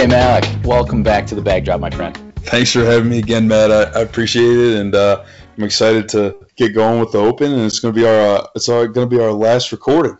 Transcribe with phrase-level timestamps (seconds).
[0.00, 2.16] PJ Malik, welcome back to the bag drop, my friend.
[2.36, 3.70] Thanks for having me again, Matt.
[3.70, 5.22] I, I appreciate it, and uh,
[5.58, 8.46] I'm excited to get going with the Open, and it's going to be our uh,
[8.54, 10.16] it's going to be our last recording.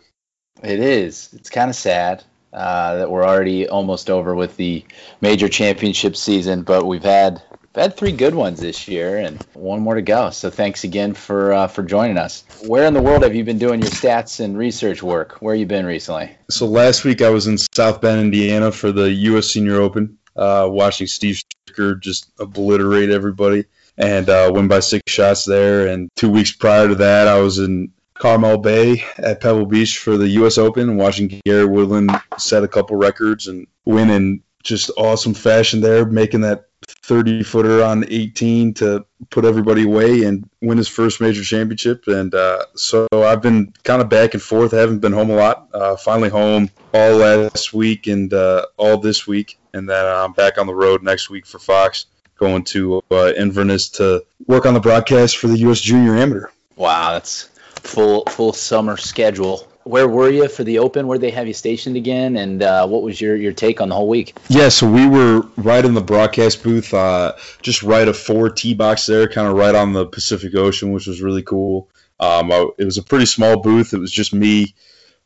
[0.61, 1.33] It is.
[1.33, 2.23] It's kind of sad
[2.53, 4.85] uh, that we're already almost over with the
[5.19, 7.41] major championship season, but we've had
[7.73, 10.29] we've had three good ones this year and one more to go.
[10.29, 12.43] So thanks again for uh, for joining us.
[12.65, 15.41] Where in the world have you been doing your stats and research work?
[15.41, 16.35] Where you been recently?
[16.49, 19.47] So last week I was in South Bend, Indiana, for the U.S.
[19.47, 23.65] Senior Open, uh, watching Steve Stricker just obliterate everybody
[23.97, 25.87] and uh, win by six shots there.
[25.87, 30.17] And two weeks prior to that, I was in Carmel Bay at Pebble Beach for
[30.17, 30.57] the U.S.
[30.57, 36.05] Open, watching Gary Woodland set a couple records and win in just awesome fashion there,
[36.05, 36.65] making that
[37.03, 42.07] 30 footer on 18 to put everybody away and win his first major championship.
[42.07, 44.73] And uh, so I've been kind of back and forth.
[44.73, 45.67] I haven't been home a lot.
[45.73, 49.57] Uh, finally home all last week and uh, all this week.
[49.73, 52.05] And then I'm back on the road next week for Fox,
[52.37, 55.81] going to uh, Inverness to work on the broadcast for the U.S.
[55.81, 56.47] Junior Amateur.
[56.75, 57.43] Wow, that's
[57.75, 59.70] full full summer schedule.
[59.83, 61.07] Where were you for the Open?
[61.07, 62.37] Where they have you stationed again?
[62.37, 64.37] And uh, what was your, your take on the whole week?
[64.47, 68.73] Yeah, so we were right in the broadcast booth, uh, just right of four tee
[68.73, 71.89] box there, kind of right on the Pacific Ocean, which was really cool.
[72.19, 73.93] Um, I, it was a pretty small booth.
[73.93, 74.75] It was just me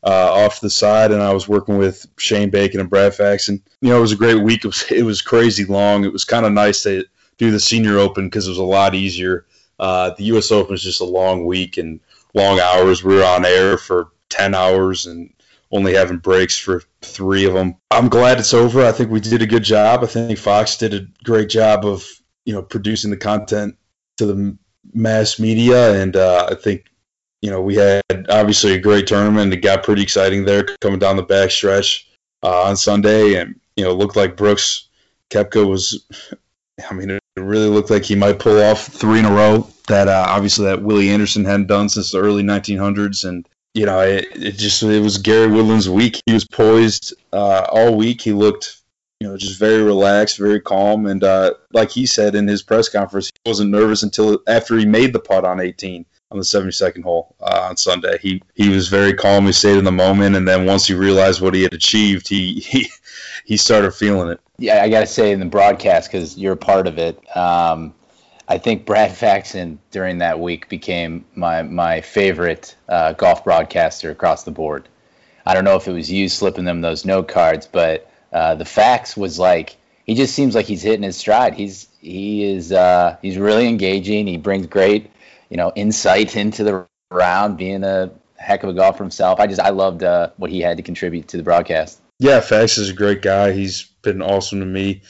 [0.04, 3.62] uh, off the side, and I was working with Shane Bacon and Brad Faxon.
[3.82, 4.64] You know, it was a great week.
[4.64, 6.06] It was, it was crazy long.
[6.06, 7.06] It was kind of nice to
[7.38, 9.46] do the Senior Open because it was a lot easier.
[9.78, 10.52] Uh, the U.S.
[10.52, 12.00] Open is just a long week, and
[12.34, 13.04] long hours.
[13.04, 15.32] We were on air for 10 hours and
[15.72, 17.76] only having breaks for three of them.
[17.92, 18.86] I'm glad it's over.
[18.86, 20.04] I think we did a good job.
[20.04, 22.06] I think Fox did a great job of,
[22.46, 23.78] you know, producing the content
[24.18, 24.58] to the
[24.94, 26.02] mass media.
[26.02, 26.86] And uh, I think,
[27.42, 29.54] you know, we had obviously a great tournament.
[29.54, 32.10] It got pretty exciting there coming down the back stretch
[32.44, 33.36] uh, on Sunday.
[33.36, 34.90] And, you know, looked like Brooks
[35.30, 36.06] Koepka was,
[36.90, 40.08] I mean, it really looked like he might pull off three in a row that
[40.08, 44.26] uh, obviously that Willie Anderson hadn't done since the early 1900s, and you know it,
[44.34, 46.20] it just it was Gary Woodland's week.
[46.26, 48.22] He was poised uh, all week.
[48.22, 48.82] He looked
[49.20, 52.90] you know just very relaxed, very calm, and uh, like he said in his press
[52.90, 57.04] conference, he wasn't nervous until after he made the putt on 18 on the 72nd
[57.04, 58.18] hole uh, on Sunday.
[58.22, 59.46] He he was very calm.
[59.46, 62.60] He stayed in the moment, and then once he realized what he had achieved, he
[62.62, 62.88] he
[63.44, 64.40] he started feeling it.
[64.58, 67.20] Yeah, I got to say in the broadcast because you're a part of it.
[67.36, 67.94] Um,
[68.48, 74.44] I think Brad Faxon during that week became my my favorite uh, golf broadcaster across
[74.44, 74.88] the board.
[75.46, 78.66] I don't know if it was you slipping them those note cards, but uh, the
[78.66, 81.56] fax was like he just seems like he's hitting his stride.
[81.56, 84.28] He's he is uh, he's really engaging.
[84.28, 85.12] He brings great
[85.50, 89.40] you know insight into the round, being a heck of a golfer himself.
[89.40, 92.02] I just I loved uh, what he had to contribute to the broadcast.
[92.20, 93.52] Yeah, Fax is a great guy.
[93.52, 95.02] He's been awesome to me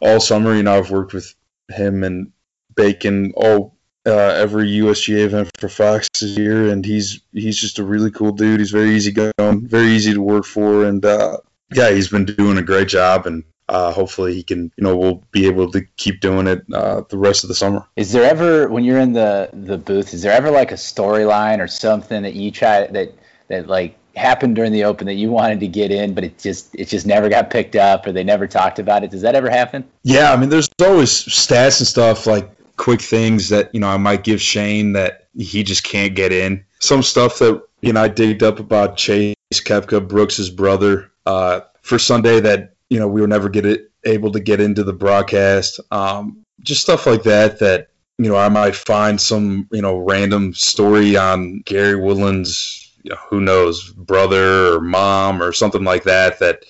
[0.00, 0.54] all summer.
[0.54, 1.34] You know, I've worked with
[1.68, 2.32] him and
[2.78, 3.74] Bacon all
[4.06, 8.32] uh, every USGA event for Fox this year, and he's he's just a really cool
[8.32, 8.60] dude.
[8.60, 11.38] He's very easy going, very easy to work for, and uh,
[11.74, 13.26] yeah, he's been doing a great job.
[13.26, 17.02] And uh, hopefully he can, you know, we'll be able to keep doing it uh,
[17.10, 17.84] the rest of the summer.
[17.96, 21.58] Is there ever, when you're in the the booth, is there ever like a storyline
[21.58, 23.12] or something that you try that
[23.48, 26.74] that like happened during the open that you wanted to get in, but it just
[26.74, 29.10] it just never got picked up or they never talked about it?
[29.10, 29.84] Does that ever happen?
[30.04, 33.98] Yeah, I mean, there's always stats and stuff like quick things that you know I
[33.98, 36.64] might give Shane that he just can't get in.
[36.78, 41.98] Some stuff that you know I digged up about Chase Koepka, Brooks's brother, uh, for
[41.98, 45.80] Sunday that you know we were never get it, able to get into the broadcast.
[45.90, 50.54] Um, just stuff like that that you know I might find some you know random
[50.54, 56.38] story on Gary Woodland's you know, who knows brother or mom or something like that
[56.40, 56.64] that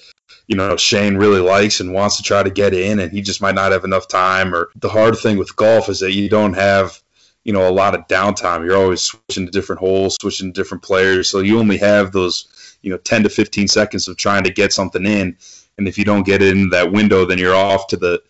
[0.49, 3.41] you know Shane really likes and wants to try to get in, and he just
[3.41, 4.55] might not have enough time.
[4.55, 7.01] Or the hard thing with golf is that you don't have
[7.45, 8.65] you know a lot of downtime.
[8.65, 12.77] You're always switching to different holes, switching to different players, so you only have those
[12.83, 15.37] you know 10 to 15 seconds of trying to get something in,
[15.77, 18.23] and if you don't get in that window, then you're off to the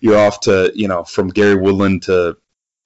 [0.00, 2.36] you're off to you know from Gary Woodland to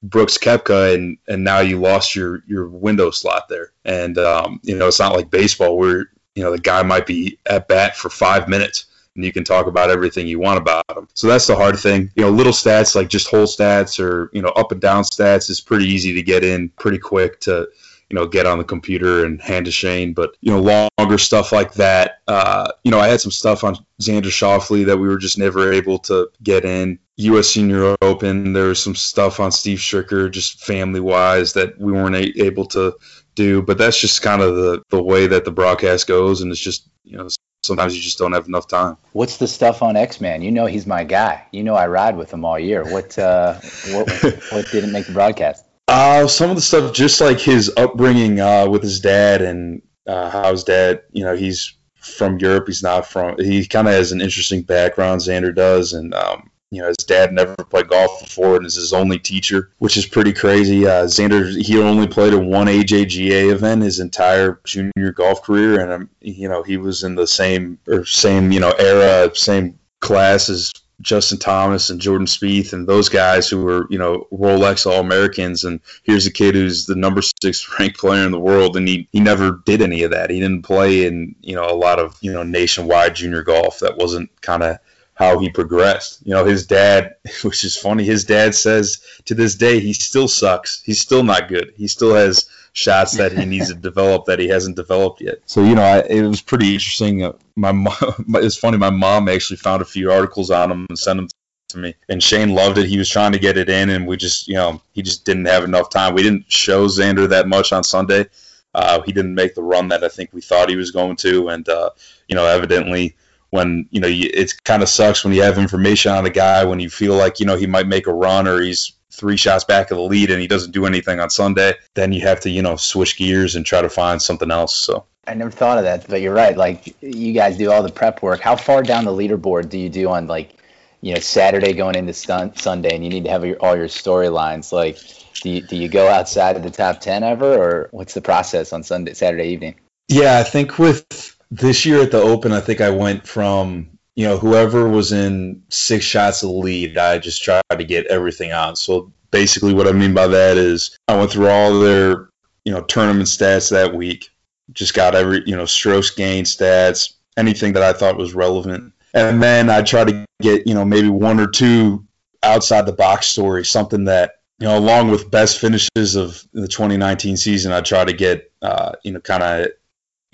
[0.03, 3.73] Brooks Koepka, and and now you lost your your window slot there.
[3.87, 7.39] And um, you know, it's not like baseball where you know the guy might be
[7.47, 8.87] at bat for five minutes
[9.17, 11.09] and you can talk about everything you want about him.
[11.15, 12.11] So that's the hard thing.
[12.17, 15.51] You know, little stats like just hole stats or you know up and down stats
[15.51, 17.69] is pretty easy to get in pretty quick to
[18.11, 20.13] you know get on the computer and hand to Shane.
[20.13, 22.23] But you know longer stuff like that.
[22.27, 25.73] Uh, you know I had some stuff on Xander Schauffele that we were just never
[25.73, 26.99] able to get in.
[27.17, 27.49] U.S.
[27.49, 28.53] Senior Open.
[28.53, 32.97] There was some stuff on Steve Stricker, just family wise, that we weren't able to
[33.35, 33.63] do.
[33.63, 36.89] But that's just kind of the, the way that the broadcast goes, and it's just
[37.05, 37.29] you know
[37.63, 38.97] sometimes you just don't have enough time.
[39.13, 40.43] What's the stuff on X Man?
[40.43, 41.47] You know he's my guy.
[41.53, 42.85] You know I ride with him all year.
[42.85, 43.55] What uh,
[43.91, 44.11] what,
[44.51, 45.65] what didn't make the broadcast?
[45.89, 50.31] Uh, some of the stuff, just like his upbringing uh, with his dad and uh,
[50.31, 52.67] how his dad, you know, he's from Europe.
[52.67, 53.37] He's not from.
[53.39, 55.21] He kind of has an interesting background.
[55.21, 58.93] Xander does, and um, you know, his dad never played golf before and is his
[58.93, 60.87] only teacher, which is pretty crazy.
[60.87, 65.93] Uh, Xander, he only played in one AJGA event his entire junior golf career, and
[65.93, 70.49] um, you know, he was in the same or same you know era, same class
[70.49, 75.01] as Justin Thomas and Jordan Spieth and those guys who were, you know, Rolex All
[75.01, 75.65] Americans.
[75.65, 79.09] And here's a kid who's the number six ranked player in the world, and he,
[79.13, 80.31] he never did any of that.
[80.31, 83.81] He didn't play in, you know, a lot of, you know, nationwide junior golf.
[83.81, 84.79] That wasn't kind of
[85.15, 86.21] how he progressed.
[86.25, 90.29] You know, his dad, which is funny, his dad says to this day he still
[90.29, 90.83] sucks.
[90.83, 91.73] He's still not good.
[91.77, 95.39] He still has shots that he needs to develop that he hasn't developed yet.
[95.47, 97.25] So you know, I, it was pretty interesting.
[97.25, 97.97] Uh, my mom,
[98.35, 98.77] it's funny.
[98.77, 101.29] My mom actually found a few articles on him and sent them
[101.69, 101.95] to me.
[102.09, 102.87] And Shane loved it.
[102.87, 105.47] He was trying to get it in, and we just, you know, he just didn't
[105.47, 106.15] have enough time.
[106.15, 108.27] We didn't show Xander that much on Sunday.
[108.75, 111.49] Uh, he didn't make the run that I think we thought he was going to,
[111.49, 111.91] and uh,
[112.27, 113.17] you know, evidently
[113.55, 116.65] when you know you, it kind of sucks when you have information on a guy
[116.65, 119.63] when you feel like you know he might make a run or he's three shots
[119.63, 122.51] back of the lead and he doesn't do anything on Sunday, then you have to
[122.51, 124.75] you know switch gears and try to find something else.
[124.75, 125.05] So.
[125.29, 126.57] I never thought of that, but you're right.
[126.57, 128.41] Like you guys do all the prep work.
[128.41, 130.59] How far down the leaderboard do you do on like,
[131.01, 133.87] you know, Saturday going into stun- Sunday, and you need to have your, all your
[133.87, 134.73] storylines?
[134.73, 134.99] Like,
[135.41, 138.73] do you, do you go outside of the top ten ever, or what's the process
[138.73, 139.77] on Sunday, Saturday evening?
[140.09, 144.27] Yeah, I think with this year at the Open, I think I went from you
[144.27, 146.99] know whoever was in six shots of the lead.
[146.99, 148.77] I just tried to get everything on.
[148.77, 152.29] So basically, what I mean by that is I went through all their
[152.65, 154.31] you know tournament stats that week.
[154.73, 159.43] Just got every you know strokes gain stats, anything that I thought was relevant, and
[159.43, 162.05] then I tried to get you know maybe one or two
[162.43, 167.37] outside the box stories, something that you know, along with best finishes of the 2019
[167.37, 169.73] season, I try to get, uh, you know, kind of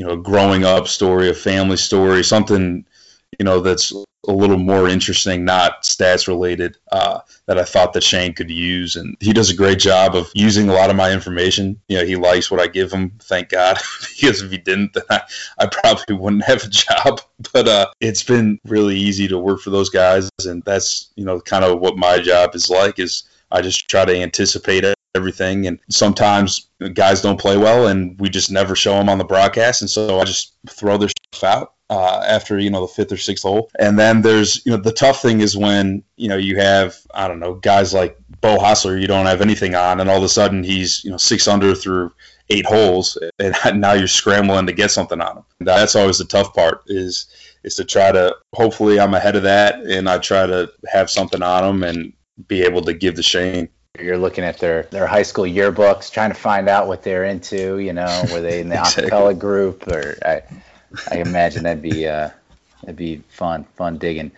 [0.01, 2.87] you know, growing up story, a family story, something,
[3.39, 3.93] you know, that's
[4.29, 8.97] a little more interesting, not stats related, uh, that I thought that Shane could use.
[8.97, 11.79] And he does a great job of using a lot of my information.
[11.89, 15.05] You know, he likes what I give him, thank God, because if he didn't, then
[15.11, 15.21] I,
[15.59, 17.21] I probably wouldn't have a job.
[17.53, 20.31] But uh, it's been really easy to work for those guys.
[20.47, 24.05] And that's, you know, kind of what my job is like is I just try
[24.05, 24.85] to anticipate
[25.15, 25.67] everything.
[25.67, 29.83] And sometimes guys don't play well, and we just never show them on the broadcast.
[29.83, 33.17] And so I just throw their stuff out uh, after you know the fifth or
[33.17, 33.71] sixth hole.
[33.79, 37.29] And then there's you know the tough thing is when you know you have I
[37.29, 40.29] don't know guys like Beau Hossler, you don't have anything on, and all of a
[40.29, 42.13] sudden he's you know six under through
[42.49, 45.45] eight holes, and now you're scrambling to get something on him.
[45.61, 47.27] That's always the tough part is
[47.63, 51.43] is to try to hopefully I'm ahead of that and I try to have something
[51.43, 52.13] on him and
[52.49, 56.31] be able to give the Shane you're looking at their, their high school yearbooks, trying
[56.31, 57.79] to find out what they're into.
[57.79, 59.11] You know, were they in the exactly.
[59.11, 60.43] acapella group, or I,
[61.11, 62.31] I imagine that'd be uh,
[62.83, 64.33] that'd be fun, fun digging.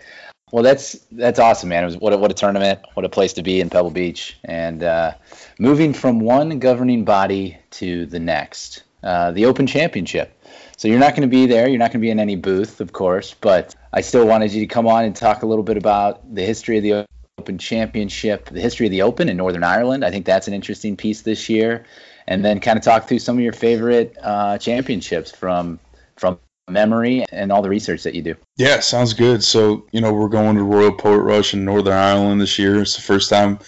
[0.51, 1.83] Well, that's that's awesome, man.
[1.83, 4.37] It was what a, what a tournament, what a place to be in Pebble Beach,
[4.43, 5.13] and uh,
[5.59, 10.39] moving from one governing body to the next, uh, the Open Championship.
[10.77, 11.67] So you're not going to be there.
[11.67, 14.59] You're not going to be in any booth, of course, but I still wanted you
[14.61, 17.05] to come on and talk a little bit about the history of the
[17.39, 20.05] Open Championship, the history of the Open in Northern Ireland.
[20.05, 21.83] I think that's an interesting piece this year,
[22.27, 25.79] and then kind of talk through some of your favorite uh, championships from
[26.15, 28.35] from memory and all the research that you do.
[28.55, 29.43] Yeah, sounds good.
[29.43, 32.81] So, you know, we're going to Royal Portrush in Northern Ireland this year.
[32.81, 33.59] It's the first time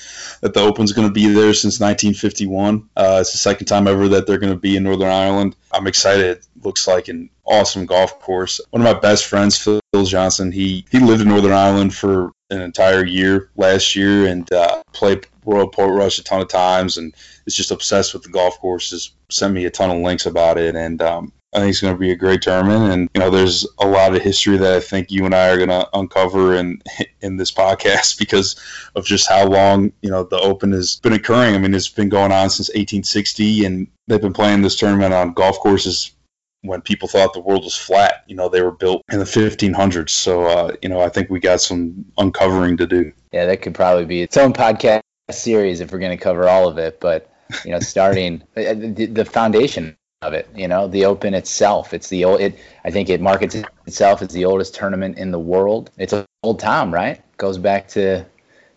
[0.41, 2.89] that the Open's going to be there since 1951.
[2.95, 5.55] Uh, it's the second time ever that they're going to be in Northern Ireland.
[5.73, 6.37] I'm excited.
[6.37, 8.61] It looks like an awesome golf course.
[8.69, 12.61] One of my best friends, Phil Johnson, he, he lived in Northern Ireland for an
[12.61, 17.13] entire year last year and uh, played Royal Portrush a ton of times and
[17.45, 19.11] is just obsessed with the golf courses.
[19.29, 21.99] Sent me a ton of links about it, and um, I think it's going to
[21.99, 22.91] be a great tournament.
[22.91, 25.57] And you know, there's a lot of history that I think you and I are
[25.57, 26.81] going to uncover in
[27.21, 28.55] in this podcast because
[28.95, 31.55] of just how long you know the Open has been occurring.
[31.55, 35.33] I mean, it's been going on since 1860, and they've been playing this tournament on
[35.33, 36.11] golf courses
[36.65, 38.23] when people thought the world was flat.
[38.27, 40.09] You know, they were built in the 1500s.
[40.09, 43.11] So, uh, you know, I think we got some uncovering to do.
[43.31, 46.67] Yeah, that could probably be its own podcast series if we're going to cover all
[46.67, 46.99] of it.
[46.99, 47.31] But,
[47.63, 51.93] you know, starting uh, the, the foundation of it, you know, the Open itself.
[51.93, 53.55] It's the old, it, I think it markets
[53.85, 55.91] itself as the oldest tournament in the world.
[55.97, 57.21] It's old Tom, right?
[57.37, 58.25] Goes back to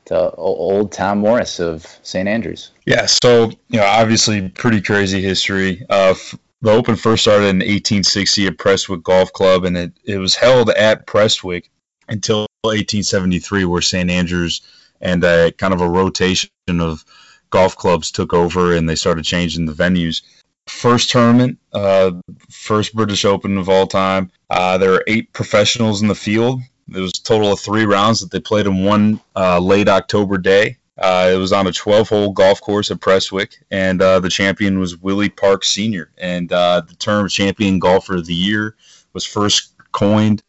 [0.09, 2.27] to old Tom Morris of St.
[2.27, 2.71] Andrews.
[2.87, 5.85] Yeah, so you know, obviously, pretty crazy history.
[5.89, 6.15] Uh,
[6.61, 10.71] the Open first started in 1860 at Prestwick Golf Club, and it, it was held
[10.71, 11.71] at Prestwick
[12.09, 14.11] until 1873, where St.
[14.11, 14.63] Andrews
[15.01, 17.05] and uh, kind of a rotation of
[17.51, 20.23] golf clubs took over and they started changing the venues.
[20.67, 22.13] First tournament, uh,
[22.51, 24.31] first British Open of all time.
[24.51, 26.61] Uh, there were eight professionals in the field.
[26.89, 30.37] There was a total of three rounds that they played in one uh, late October
[30.37, 30.77] day.
[30.99, 34.97] Uh, it was on a 12-hole golf course at Prestwick, and uh, the champion was
[34.97, 36.11] Willie Park Sr.
[36.19, 38.77] And uh, the term champion golfer of the year
[39.13, 40.43] was first coined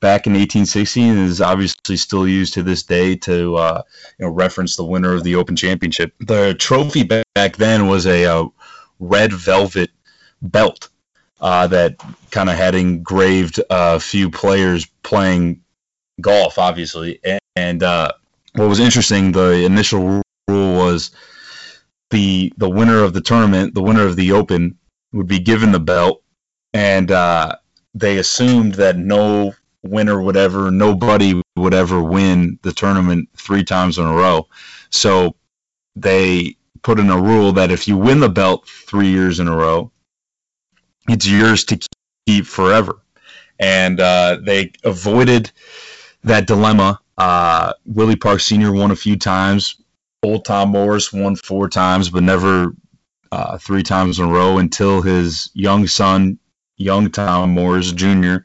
[0.00, 3.82] back in 1860 and is obviously still used to this day to uh,
[4.18, 6.12] you know reference the winner of the Open Championship.
[6.20, 8.46] The trophy back then was a, uh,
[8.98, 9.90] red velvet
[10.42, 10.88] belt
[11.40, 11.96] uh, that
[12.30, 15.62] kind of had engraved a few players playing
[16.20, 17.20] golf, obviously.
[17.54, 18.12] And uh,
[18.56, 21.10] what was interesting, the initial rule was
[22.10, 24.78] the the winner of the tournament, the winner of the Open,
[25.12, 26.22] would be given the belt,
[26.72, 27.56] and uh,
[27.94, 33.98] they assumed that no winner would ever, nobody would ever win the tournament three times
[33.98, 34.46] in a row.
[34.90, 35.36] So
[35.94, 39.56] they put in a rule that if you win the belt three years in a
[39.56, 39.90] row,
[41.08, 41.78] it's yours to
[42.26, 43.00] keep forever.
[43.58, 45.50] And uh, they avoided
[46.24, 47.00] that dilemma.
[47.18, 48.72] Uh, Willie Park Sr.
[48.72, 49.80] won a few times.
[50.22, 52.74] Old Tom Morris won four times, but never
[53.32, 56.38] uh, three times in a row until his young son,
[56.76, 58.36] young Tom Morris Jr.,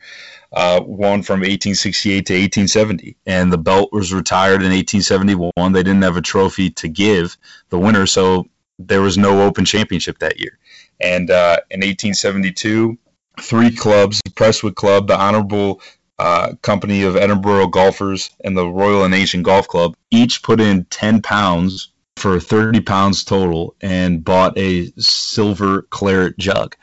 [0.53, 5.51] uh, won from 1868 to 1870, and the belt was retired in 1871.
[5.71, 7.37] They didn't have a trophy to give
[7.69, 8.47] the winner, so
[8.77, 10.57] there was no Open Championship that year.
[10.99, 12.97] And uh, in 1872,
[13.39, 15.81] three clubs, the Prestwick Club, the Honorable
[16.21, 20.85] uh, Company of Edinburgh Golfers, and the Royal and Ancient Golf Club, each put in
[20.85, 26.75] 10 pounds for 30 pounds total and bought a silver claret jug.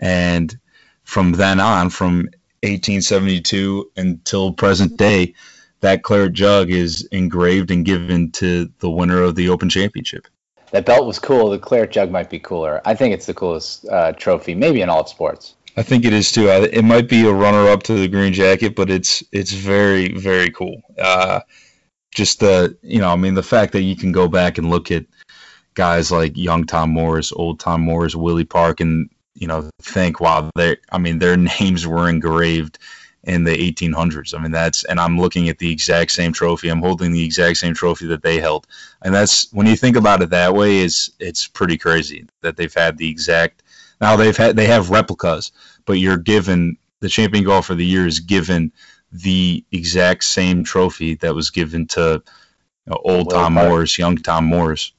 [0.00, 0.58] And
[1.04, 2.30] from then on, from
[2.64, 5.34] 1872 until present day,
[5.80, 10.26] that claret jug is engraved and given to the winner of the Open Championship.
[10.72, 11.50] That belt was cool.
[11.50, 12.80] The claret jug might be cooler.
[12.84, 15.54] I think it's the coolest uh, trophy, maybe in all of sports.
[15.76, 16.48] I think it is too.
[16.48, 20.82] It might be a runner-up to the green jacket, but it's it's very very cool.
[20.98, 21.40] Uh,
[22.12, 24.90] just the you know, I mean, the fact that you can go back and look
[24.90, 25.06] at
[25.74, 30.50] guys like young Tom Morris, old Tom Morris, Willie Park, and you know think wow
[30.56, 32.78] they I mean their names were engraved
[33.24, 34.34] in the 1800s.
[34.36, 36.68] I mean that's and I'm looking at the exact same trophy.
[36.68, 38.66] I'm holding the exact same trophy that they held.
[39.02, 42.74] And that's when you think about it that way it's it's pretty crazy that they've
[42.74, 43.62] had the exact
[44.00, 45.52] now they've had they have replicas,
[45.84, 48.72] but you're given the champion golfer of the year is given
[49.12, 52.22] the exact same trophy that was given to
[52.86, 53.68] you know, old Tom Park.
[53.68, 54.92] Morris, young Tom Morris,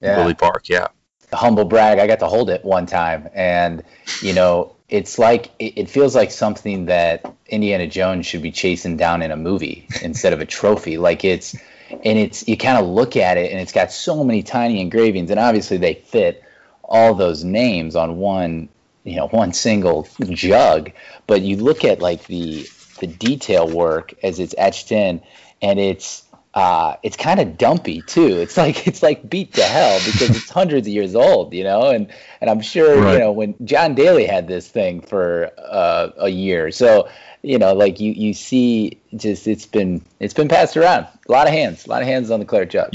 [0.00, 0.18] yeah.
[0.18, 0.68] Willie Park.
[0.68, 0.88] Yeah
[1.36, 3.82] humble brag, I got to hold it one time, and
[4.22, 8.96] you know, it's like it, it, feels like something that Indiana Jones should be chasing
[8.96, 10.96] down in a movie instead of a trophy.
[10.96, 11.54] Like it's,
[11.90, 15.30] and it's you kind of look at it, and it's got so many tiny engravings,
[15.30, 16.42] and obviously they fit
[16.88, 18.68] all those names on one,
[19.04, 20.90] you know, one single jug.
[21.26, 22.68] But you look at like the
[23.00, 25.20] the detail work as it's etched in,
[25.62, 28.38] and it's uh, it's kind of dumpy too.
[28.38, 31.90] It's like it's like beat to hell because it's hundreds of years old, you know.
[31.90, 32.08] And
[32.40, 33.12] and I'm sure right.
[33.12, 37.08] you know when John Daly had this thing for uh, a year, so
[37.42, 41.06] you know, like you you see, just it's been it's been passed around.
[41.28, 42.90] A lot of hands, a lot of hands on the claret jug.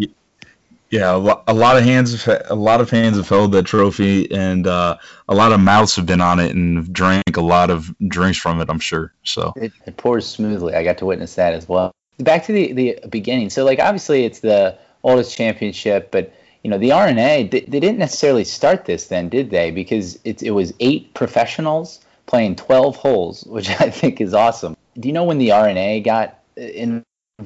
[0.93, 4.67] Yeah, a lot, of hands, have, a lot of hands have held that trophy, and
[4.67, 4.97] uh,
[5.27, 8.61] a lot of mouths have been on it and drank a lot of drinks from
[8.61, 8.69] it.
[8.69, 9.11] I'm sure.
[9.23, 10.75] So it, it pours smoothly.
[10.75, 13.49] I got to witness that as well back to the the beginning.
[13.49, 16.33] So like obviously it's the oldest championship, but
[16.63, 19.71] you know the R&A they, they didn't necessarily start this then, did they?
[19.71, 24.75] Because it it was eight professionals playing 12 holes, which I think is awesome.
[24.97, 26.39] Do you know when the R&A got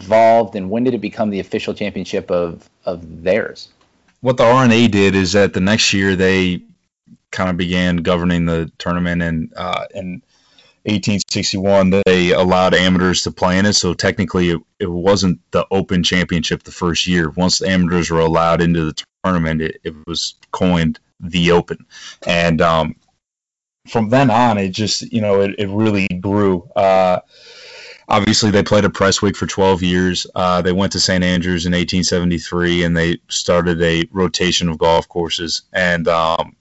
[0.02, 3.70] involved and when did it become the official championship of of theirs?
[4.22, 6.62] What the R&A did is that the next year they
[7.32, 10.22] kind of began governing the tournament and uh, and
[10.86, 16.02] 1861 they allowed amateurs to play in it so technically it, it wasn't the open
[16.04, 17.30] championship the first year.
[17.32, 21.86] Once the amateurs were allowed into the tournament it, it was coined the open.
[22.26, 22.96] And um,
[23.90, 26.70] from then on it just you know it, it really grew.
[26.76, 27.20] Uh,
[28.08, 31.72] obviously they played at prestwick for 12 years uh, they went to st andrews in
[31.72, 36.56] 1873 and they started a rotation of golf courses and um,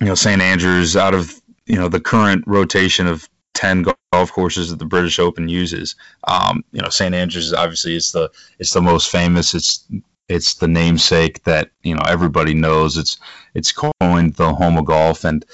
[0.00, 4.70] you know st andrews out of you know the current rotation of 10 golf courses
[4.70, 5.96] that the British Open uses.
[6.28, 9.52] Um, you know, St Andrews obviously is the it's the most famous.
[9.52, 9.84] It's
[10.28, 12.96] it's the namesake that you know everybody knows.
[12.96, 13.18] It's
[13.54, 15.44] it's coined the home of golf, and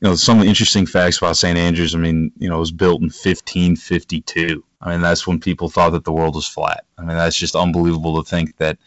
[0.00, 1.58] you know some of the interesting facts about St.
[1.58, 1.94] Andrews.
[1.94, 4.64] I mean, you know, it was built in 1552.
[4.80, 6.84] I mean, that's when people thought that the world was flat.
[6.98, 8.78] I mean, that's just unbelievable to think that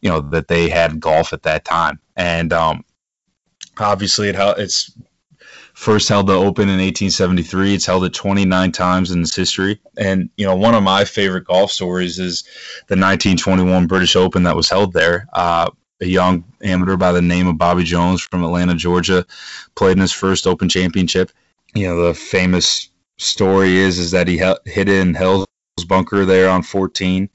[0.00, 2.84] you know that they had golf at that time, and um,
[3.78, 4.92] obviously it it's
[5.80, 7.74] first held the Open in 1873.
[7.74, 9.80] It's held it 29 times in its history.
[9.96, 12.42] And, you know, one of my favorite golf stories is
[12.88, 15.26] the 1921 British Open that was held there.
[15.32, 15.70] Uh,
[16.02, 19.24] a young amateur by the name of Bobby Jones from Atlanta, Georgia,
[19.74, 21.30] played in his first Open championship.
[21.74, 25.46] You know, the famous story is is that he hit in Hell's
[25.88, 27.30] bunker there on 14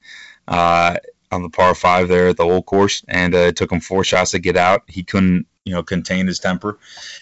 [0.48, 0.98] uh,
[1.32, 4.04] on the par five there at the old course, and uh, it took him four
[4.04, 4.84] shots to get out.
[4.88, 6.78] He couldn't you know, contained his temper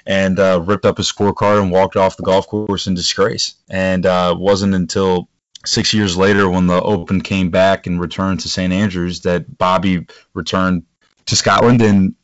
[0.05, 3.55] and uh, ripped up his scorecard and walked off the golf course in disgrace.
[3.69, 5.29] And uh, wasn't until
[5.65, 8.73] six years later when the Open came back and returned to St.
[8.73, 10.83] Andrews that Bobby returned
[11.25, 12.15] to Scotland and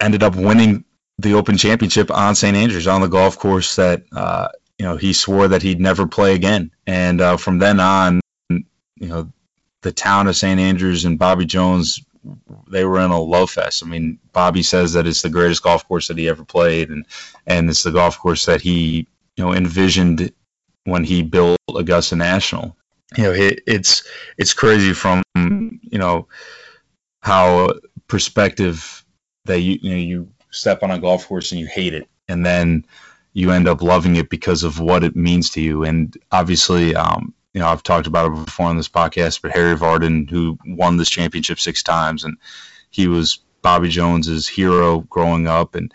[0.00, 0.84] ended up winning
[1.18, 2.56] the Open Championship on St.
[2.56, 6.34] Andrews on the golf course that, uh, you know, he swore that he'd never play
[6.34, 6.70] again.
[6.86, 8.20] And uh, from then on,
[8.50, 8.64] you
[9.00, 9.32] know,
[9.80, 10.60] the town of St.
[10.60, 12.04] Andrews and Bobby Jones
[12.68, 13.82] they were in a love fest.
[13.84, 17.06] I mean, Bobby says that it's the greatest golf course that he ever played, and
[17.46, 19.06] and it's the golf course that he
[19.36, 20.32] you know envisioned
[20.84, 22.76] when he built Augusta National.
[23.16, 24.02] You know, it, it's
[24.38, 26.28] it's crazy from you know
[27.22, 27.70] how
[28.08, 29.04] perspective
[29.44, 32.44] that you you know you step on a golf course and you hate it, and
[32.44, 32.84] then
[33.32, 35.84] you end up loving it because of what it means to you.
[35.84, 39.74] And obviously, um, you know, I've talked about it before on this podcast, but Harry
[39.74, 42.36] Vardon, who won this championship six times, and
[42.90, 45.74] he was Bobby Jones's hero growing up.
[45.74, 45.90] And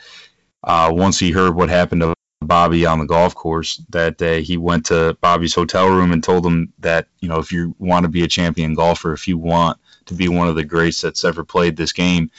[0.64, 4.58] uh, once he heard what happened to Bobby on the golf course that day, he
[4.58, 8.10] went to Bobby's hotel room and told him that, you know, if you want to
[8.10, 9.78] be a champion golfer, if you want
[10.08, 12.32] to be one of the greats that's ever played this game,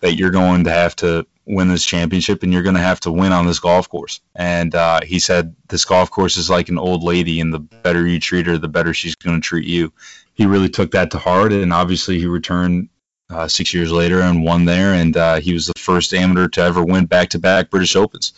[0.00, 3.12] that you're going to have to win this championship and you're going to have to
[3.12, 4.20] win on this golf course.
[4.34, 8.06] And uh, he said this golf course is like an old lady, and the better
[8.06, 9.92] you treat her, the better she's going to treat you.
[10.34, 12.88] He really took that to heart, and obviously he returned
[13.30, 16.60] uh, six years later and won there, and uh, he was the first amateur to
[16.60, 18.32] ever win back-to-back British Opens.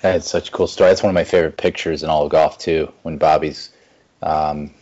[0.00, 0.90] That's such a cool story.
[0.90, 2.92] That's one of my favorite pictures in all of golf too.
[3.02, 3.70] When Bobby's
[4.22, 4.72] um,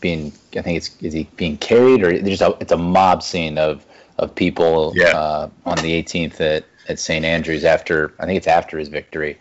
[0.00, 3.58] being, I think it's is he being carried or there's a it's a mob scene
[3.58, 3.84] of
[4.18, 5.16] of people yeah.
[5.16, 9.38] uh, on the 18th at at St Andrews after I think it's after his victory.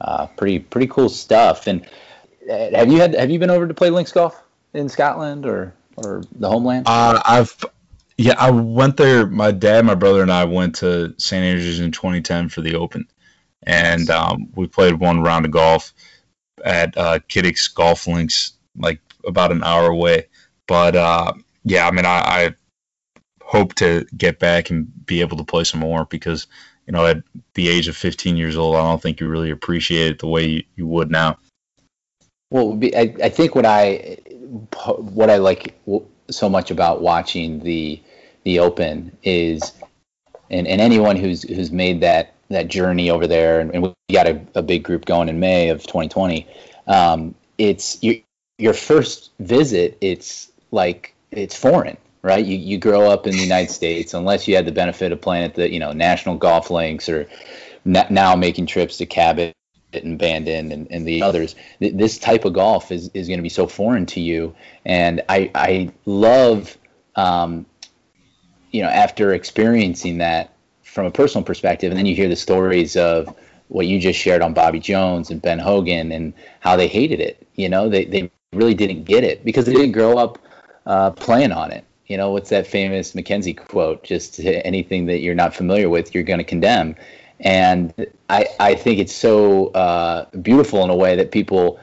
[0.00, 1.66] Uh, pretty pretty cool stuff.
[1.66, 1.86] And
[2.50, 4.42] uh, have you had have you been over to play links golf
[4.74, 6.86] in Scotland or or the homeland?
[6.88, 7.56] Uh, I've
[8.18, 9.26] yeah, I went there.
[9.26, 13.06] My dad, my brother, and I went to St Andrews in 2010 for the Open,
[13.64, 15.92] and um, we played one round of golf
[16.64, 20.26] at uh, Kiddick's Golf Links, like about an hour away.
[20.66, 21.32] But uh,
[21.64, 22.54] yeah, I mean, I, I
[23.42, 26.46] hope to get back and be able to play some more because
[26.86, 27.22] you know, at
[27.54, 30.46] the age of 15 years old, I don't think you really appreciate it the way
[30.46, 31.38] you, you would now.
[32.50, 34.18] Well, I, I think what I
[34.74, 35.74] what I like
[36.30, 38.00] so much about watching the
[38.44, 39.72] the Open is,
[40.50, 44.26] and, and anyone who's who's made that that journey over there, and, and we got
[44.26, 46.46] a, a big group going in May of 2020.
[46.86, 48.16] Um, it's your
[48.58, 49.96] your first visit.
[50.02, 52.44] It's like it's foreign right?
[52.44, 55.44] You, you grow up in the United States, unless you had the benefit of playing
[55.44, 57.28] at the you know National Golf Links or
[57.84, 59.54] now making trips to Cabot
[59.92, 61.54] and Bandon and, and the others.
[61.80, 64.54] This type of golf is, is going to be so foreign to you,
[64.84, 66.76] and I I love,
[67.16, 67.66] um,
[68.70, 72.96] you know, after experiencing that from a personal perspective, and then you hear the stories
[72.96, 73.34] of
[73.68, 77.46] what you just shared on Bobby Jones and Ben Hogan and how they hated it.
[77.56, 80.38] You know, they they really didn't get it because they didn't grow up
[80.86, 81.84] uh, playing on it.
[82.06, 84.04] You know, what's that famous Mackenzie quote?
[84.04, 86.96] Just anything that you're not familiar with, you're going to condemn.
[87.40, 87.92] And
[88.28, 91.80] I, I think it's so uh, beautiful in a way that people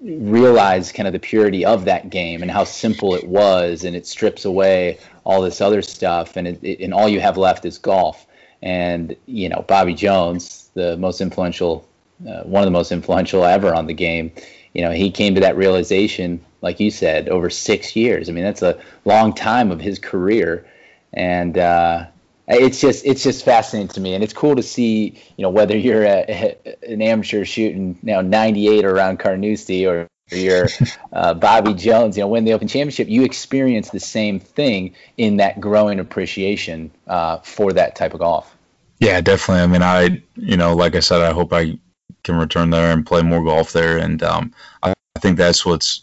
[0.00, 4.06] realize kind of the purity of that game and how simple it was, and it
[4.06, 7.78] strips away all this other stuff, and it, it, and all you have left is
[7.78, 8.26] golf.
[8.62, 11.86] And you know, Bobby Jones, the most influential,
[12.26, 14.32] uh, one of the most influential ever on the game,
[14.72, 18.28] you know, he came to that realization like you said, over six years.
[18.28, 20.66] I mean, that's a long time of his career,
[21.12, 22.06] and uh,
[22.48, 25.20] it's just it's just fascinating to me, and it's cool to see.
[25.36, 26.24] You know, whether you're a,
[26.64, 30.68] a, an amateur shooting you now 98 around Carnoustie or you're
[31.12, 35.36] uh, Bobby Jones, you know, win the Open Championship, you experience the same thing in
[35.38, 38.56] that growing appreciation uh, for that type of golf.
[38.98, 39.62] Yeah, definitely.
[39.62, 41.78] I mean, I, you know, like I said, I hope I
[42.22, 46.02] can return there and play more golf there, and um, I, I think that's what's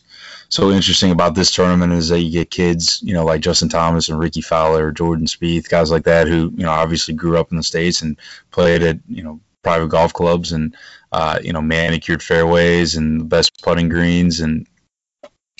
[0.49, 4.09] so interesting about this tournament is that you get kids, you know, like Justin Thomas
[4.09, 7.57] and Rickie Fowler, Jordan Spieth, guys like that who, you know, obviously grew up in
[7.57, 8.17] the states and
[8.49, 10.75] played at, you know, private golf clubs and,
[11.11, 14.65] uh, you know, manicured fairways and the best putting greens and,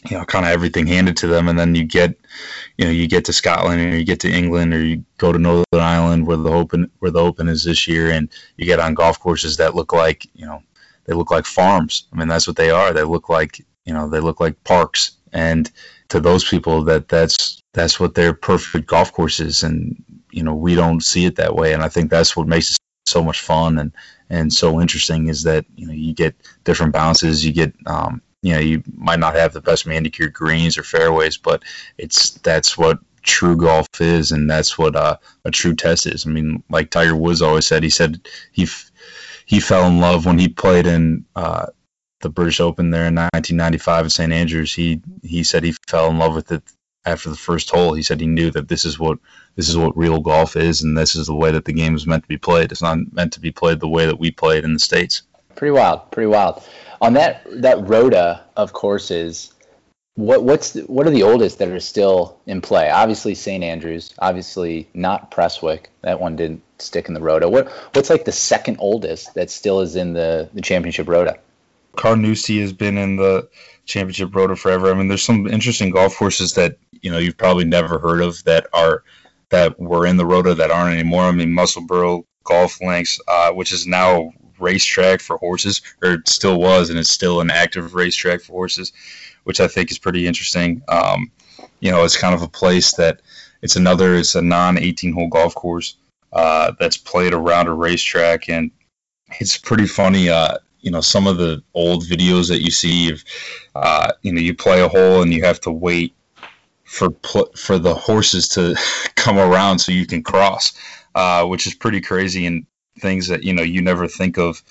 [0.09, 1.49] you know, kind of everything handed to them.
[1.49, 2.17] And then you get,
[2.79, 5.37] you know, you get to Scotland or you get to England or you go to
[5.37, 8.95] Northern Ireland where the open where the Open is this year, and you get on
[8.95, 10.63] golf courses that look like, you know,
[11.05, 12.07] they look like farms.
[12.11, 12.93] I mean, that's what they are.
[12.93, 15.71] They look like you know they look like parks, and
[16.09, 20.53] to those people, that that's that's what their perfect golf course is, and you know
[20.53, 23.41] we don't see it that way, and I think that's what makes it so much
[23.41, 23.91] fun and
[24.29, 28.53] and so interesting is that you know you get different bounces, you get um, you
[28.53, 31.63] know you might not have the best manicured greens or fairways, but
[31.97, 36.27] it's that's what true golf is, and that's what uh, a true test is.
[36.27, 38.21] I mean, like Tiger Woods always said, he said
[38.51, 38.67] he
[39.47, 41.65] he fell in love when he played in uh,
[42.21, 44.73] the British Open there in 1995 at St Andrews.
[44.73, 46.63] He he said he fell in love with it
[47.05, 47.93] after the first hole.
[47.93, 49.19] He said he knew that this is what
[49.55, 52.07] this is what real golf is, and this is the way that the game is
[52.07, 52.71] meant to be played.
[52.71, 55.23] It's not meant to be played the way that we play it in the states.
[55.55, 56.63] Pretty wild, pretty wild.
[57.01, 59.53] On that that rota of courses,
[60.15, 62.89] what what's the, what are the oldest that are still in play?
[62.89, 65.85] Obviously St Andrews, obviously not Prestwick.
[66.01, 67.49] That one didn't stick in the rota.
[67.49, 71.39] What what's like the second oldest that still is in the the championship rota?
[71.99, 73.49] Carnoustie has been in the
[73.85, 74.89] championship rota forever.
[74.89, 78.41] I mean, there's some interesting golf courses that you know you've probably never heard of
[78.45, 79.03] that are
[79.49, 81.23] that were in the rota that aren't anymore.
[81.23, 86.29] I mean, Musselburgh Golf Links, uh, which is now a racetrack for horses, or it
[86.29, 88.93] still was, and it's still an active racetrack for horses,
[89.43, 90.81] which I think is pretty interesting.
[90.87, 91.31] Um,
[91.81, 93.21] you know, it's kind of a place that
[93.61, 95.97] it's another, it's a non 18 hole golf course
[96.31, 98.71] uh, that's played around a racetrack, and
[99.41, 100.29] it's pretty funny.
[100.29, 103.23] Uh, you know, some of the old videos that you see of,
[103.75, 106.13] uh, you know, you play a hole and you have to wait
[106.83, 107.11] for
[107.55, 108.75] for the horses to
[109.15, 110.73] come around so you can cross,
[111.15, 112.65] uh, which is pretty crazy and
[112.99, 114.61] things that you know you never think of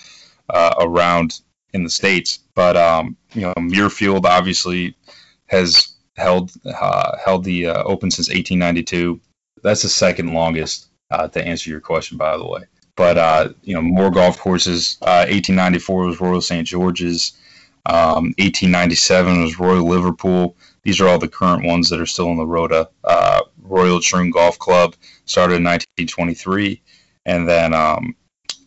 [0.51, 1.41] uh, around
[1.73, 2.41] in the states.
[2.55, 4.97] But um, you know, Muirfield obviously
[5.47, 9.21] has held uh, held the uh, Open since 1892.
[9.63, 10.87] That's the second longest.
[11.11, 12.65] Uh, to answer your question, by the way.
[12.99, 14.97] But uh, you know, more golf courses.
[15.03, 17.33] 1894 was Royal St George's.
[17.87, 20.57] Um, 1897 was Royal Liverpool.
[20.83, 22.91] These are all the current ones that are still in the Rota.
[23.05, 26.83] Uh, Royal Troon Golf Club started in 1923,
[27.25, 28.17] and then um,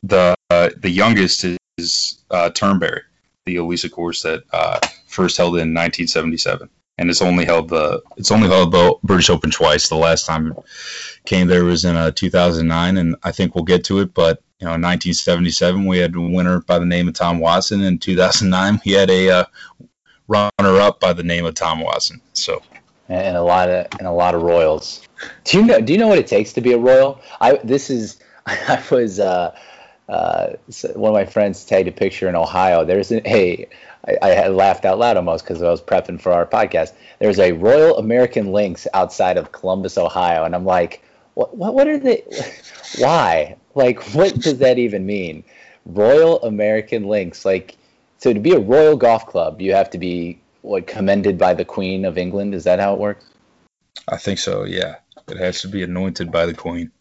[0.02, 3.02] the uh, the youngest is, is uh, Turnberry,
[3.46, 6.70] the Ailsa course that uh, first held in 1977,
[7.02, 9.90] and it's only held the it's only held the British Open twice.
[9.90, 10.58] The last time it
[11.26, 14.14] came there was in uh, 2009, and I think we'll get to it.
[14.14, 17.82] But you know, in 1977 we had a winner by the name of Tom Watson.
[17.82, 19.46] In 2009 we had a uh,
[20.28, 22.22] runner up by the name of Tom Watson.
[22.34, 22.62] So
[23.10, 25.02] and a lot of and a lot of royals.
[25.46, 25.82] Do you know?
[25.82, 27.20] Do you know what it takes to be a royal?
[27.42, 29.58] I this is I was uh,
[30.12, 30.58] uh,
[30.94, 32.84] one of my friends tagged a picture in Ohio.
[32.84, 33.70] There's a hey,
[34.06, 36.92] I, I had laughed out loud almost because I was prepping for our podcast.
[37.20, 41.02] There's a Royal American Links outside of Columbus, Ohio, and I'm like,
[41.36, 41.56] what?
[41.56, 42.24] What, what are they?
[43.00, 43.56] Why?
[43.74, 45.46] Like, what does that even mean?
[45.86, 47.78] Royal American Links, like,
[48.18, 51.64] so to be a royal golf club, you have to be what commended by the
[51.64, 52.54] Queen of England.
[52.54, 53.26] Is that how it works?
[54.10, 54.66] I think so.
[54.66, 54.98] Yeah,
[55.30, 56.92] it has to be anointed by the Queen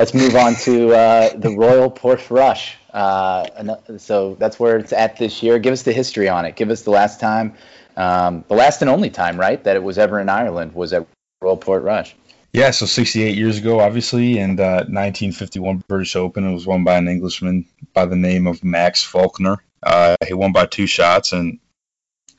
[0.00, 2.74] let's move on to uh, the Royal Portrush.
[2.90, 5.58] Uh, so that's where it's at this year.
[5.58, 6.56] Give us the history on it.
[6.56, 7.54] Give us the last time,
[7.98, 11.06] um, the last and only time, right, that it was ever in Ireland was at
[11.42, 12.14] Royal Portrush.
[12.54, 16.48] Yeah, so 68 years ago, obviously, and uh, 1951 British Open.
[16.48, 19.62] It was won by an Englishman by the name of Max Faulkner.
[19.82, 21.60] Uh, he won by two shots, and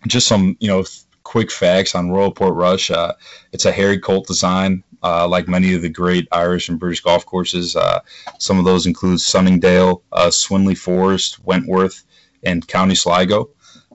[0.08, 0.84] just some, you know,
[1.24, 2.90] quick facts on Royal Portrush.
[2.90, 3.14] Uh,
[3.52, 7.26] it's a Harry Colt design uh, like many of the great Irish and British golf
[7.26, 7.76] courses.
[7.76, 8.00] Uh,
[8.40, 12.04] some of those include Sunningdale, uh, Swinley Forest, Wentworth,
[12.44, 13.50] and County Sligo.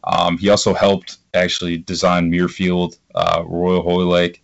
[0.05, 4.42] Um, he also helped actually design Muirfield, uh, Royal Hoylake,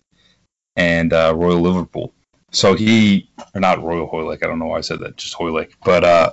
[0.75, 2.13] and uh, Royal Liverpool.
[2.51, 5.73] So he, or not Royal Hoylake, I don't know why I said that, just Hoylake.
[5.83, 6.31] But uh,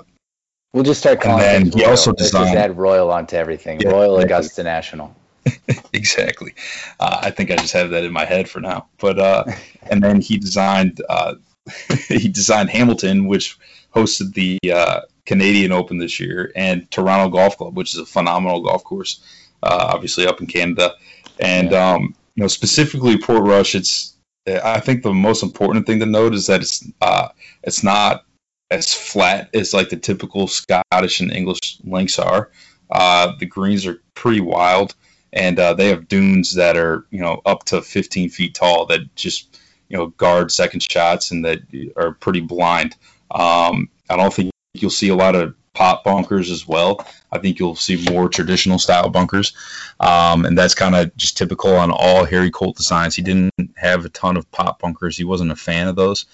[0.73, 1.91] we'll just start calling and it he Royal.
[1.91, 2.45] also designed.
[2.45, 3.81] Let's just add Royal onto everything.
[3.81, 5.15] Yeah, Royal Augusta National.
[5.93, 6.55] exactly.
[6.99, 8.89] Uh, I think I just have that in my head for now.
[8.99, 9.45] But uh,
[9.91, 11.35] and then he designed uh,
[12.09, 13.59] he designed Hamilton, which
[13.95, 18.63] hosted the uh, Canadian Open this year, and Toronto Golf Club, which is a phenomenal
[18.63, 19.23] golf course,
[19.63, 20.95] uh, obviously up in Canada.
[21.39, 21.93] And yeah.
[21.93, 24.15] um, you know, specifically Portrush, it's
[24.47, 27.29] I think the most important thing to note is that it's uh,
[27.63, 28.25] it's not
[28.71, 32.51] as flat as like the typical Scottish and English links are.
[32.91, 34.95] the greens are pretty wild
[35.33, 39.15] and uh, they have dunes that are you know up to 15 feet tall that
[39.15, 41.61] just you know guard second shots and that
[41.97, 42.97] are pretty blind.
[43.31, 47.07] Um, I don't think you'll see a lot of pot bunkers as well.
[47.31, 49.53] I think you'll see more traditional style bunkers,
[50.01, 53.15] um, and that's kind of just typical on all Harry Colt designs.
[53.15, 55.17] He didn't have a ton of pot bunkers.
[55.17, 56.27] He wasn't a fan of those.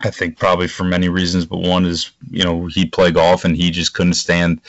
[0.00, 3.56] I think probably for many reasons, but one is you know he'd play golf and
[3.56, 4.60] he just couldn't stand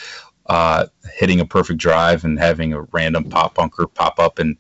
[0.48, 4.58] uh, hitting a perfect drive and having a random pot bunker pop up and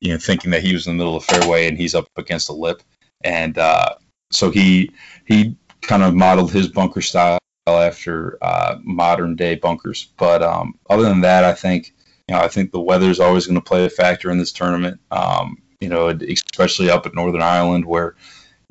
[0.00, 2.08] you know thinking that he was in the middle of the fairway and he's up
[2.16, 2.82] against a lip
[3.22, 3.94] and uh,
[4.30, 4.90] so he
[5.26, 10.08] he kind of modeled his bunker style after uh, modern day bunkers.
[10.16, 11.94] But um, other than that, I think
[12.28, 14.52] you know I think the weather is always going to play a factor in this
[14.52, 15.00] tournament.
[15.10, 18.16] Um, you know, especially up at Northern Ireland where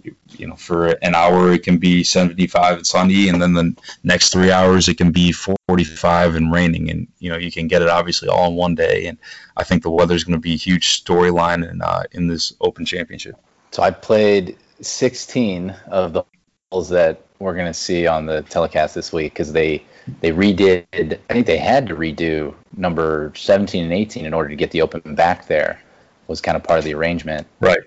[0.04, 4.32] you know for an hour it can be 75 and sunny and then the next
[4.32, 7.90] three hours it can be 45 and raining and you know you can get it
[7.90, 9.18] obviously all in one day and
[9.58, 12.54] i think the weather is going to be a huge storyline in, uh, in this
[12.62, 13.36] open championship
[13.72, 16.24] so i played 16 of the
[16.72, 19.84] holes that we're going to see on the telecast this week because they
[20.22, 21.20] they redid.
[21.30, 24.82] I think they had to redo number 17 and 18 in order to get the
[24.82, 25.82] open back there.
[26.28, 27.80] Was kind of part of the arrangement, right?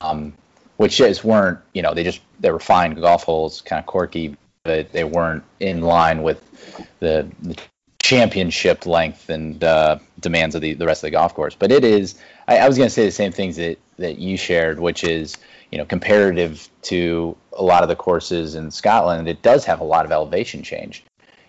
[0.00, 0.34] Um,
[0.76, 4.36] which just weren't you know they just they were fine golf holes, kind of quirky,
[4.64, 6.42] but they weren't in line with
[7.00, 7.56] the, the
[7.98, 11.54] championship length and uh, demands of the, the rest of the golf course.
[11.54, 12.16] But it is.
[12.48, 15.36] I, I was going to say the same things that that you shared, which is
[15.70, 19.84] you know, comparative to a lot of the courses in Scotland, it does have a
[19.84, 21.04] lot of elevation change.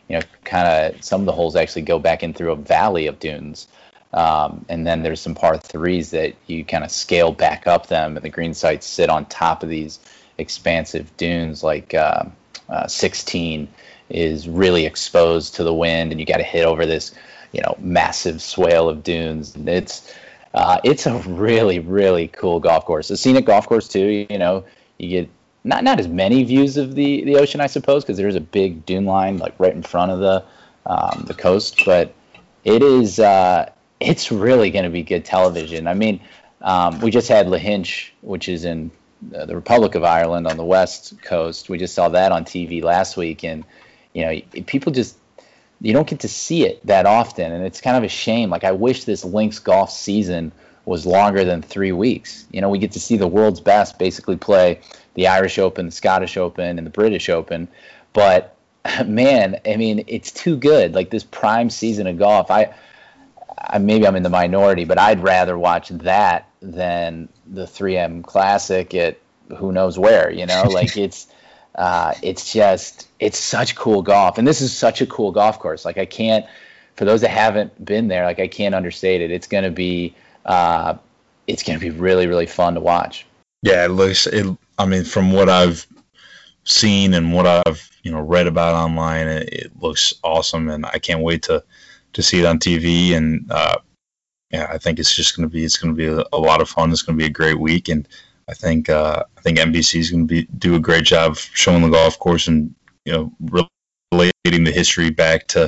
[0.10, 3.08] You know, kind of some of the holes actually go back in through a valley
[3.08, 3.68] of dunes.
[4.14, 8.16] Um, and then there's some par threes that you kind of scale back up them,
[8.16, 10.00] and the green sites sit on top of these
[10.38, 11.64] expansive dunes.
[11.64, 12.24] Like uh,
[12.70, 13.68] uh, 16
[14.10, 17.14] is really exposed to the wind, and you got to hit over this,
[17.52, 19.56] you know, massive swale of dunes.
[19.56, 20.14] And it's
[20.54, 23.10] uh, it's a really, really cool golf course.
[23.10, 24.26] A scenic golf course too.
[24.30, 24.64] You know,
[24.98, 25.30] you get
[25.64, 28.86] not not as many views of the the ocean, I suppose, because there's a big
[28.86, 30.44] dune line like right in front of the
[30.86, 31.84] um, the coast.
[31.86, 32.14] But
[32.64, 35.88] it is uh, it's really going to be good television.
[35.88, 36.22] I mean,
[36.62, 41.22] um, we just had Lahinch, which is in the Republic of Ireland on the west
[41.22, 41.70] coast.
[41.70, 43.64] We just saw that on TV last week, and
[44.14, 45.18] you know, people just
[45.82, 48.50] you don't get to see it that often, and it's kind of a shame.
[48.50, 50.52] Like I wish this Links golf season
[50.86, 52.46] was longer than three weeks.
[52.52, 54.80] You know, we get to see the world's best basically play
[55.16, 57.68] the Irish Open, the Scottish Open, and the British Open,
[58.14, 58.56] but
[59.06, 60.94] man, I mean, it's too good.
[60.96, 62.74] Like this prime season of golf, I,
[63.58, 68.94] I maybe I'm in the minority, but I'd rather watch that than the 3M Classic
[68.94, 69.20] at
[69.58, 70.32] who knows where.
[70.32, 71.28] You know, like it's
[71.76, 75.86] uh, it's just it's such cool golf, and this is such a cool golf course.
[75.86, 76.46] Like I can't,
[76.96, 79.32] for those that haven't been there, like I can't understate it.
[79.32, 80.16] It's going to be
[80.46, 80.96] uh,
[81.46, 83.26] it's going to be really really fun to watch.
[83.62, 84.28] Yeah, it looks.
[84.28, 84.46] It,
[84.78, 85.88] I mean, from what I've
[86.64, 91.00] seen and what I've you know read about online, it, it looks awesome, and I
[91.00, 91.64] can't wait to
[92.14, 93.16] to see it on TV.
[93.16, 93.78] And uh,
[94.52, 96.62] yeah, I think it's just going to be it's going to be a, a, lot
[96.62, 96.92] of fun.
[96.92, 98.08] It's going to be a great week, and
[98.48, 101.82] I think uh, I think NBC is going to be do a great job showing
[101.82, 102.74] the golf course and
[103.06, 103.62] you know
[104.12, 105.60] relating the history back to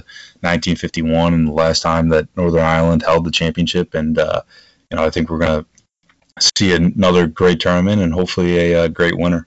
[0.42, 3.94] 1951 and the last time that Northern Ireland held the championship.
[3.94, 4.42] And uh,
[4.90, 8.90] you know I think we're going to see another great tournament and hopefully a, a
[8.90, 9.46] great winner.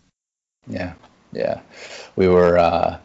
[0.66, 0.92] Yeah,
[1.32, 1.60] yeah.
[2.16, 2.58] We were.
[2.58, 2.98] Uh,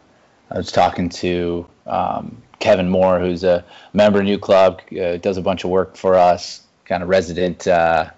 [0.50, 5.36] I was talking to um, Kevin Moore, who's a member of New Club, uh, does
[5.36, 8.10] a bunch of work for us, kind of resident uh,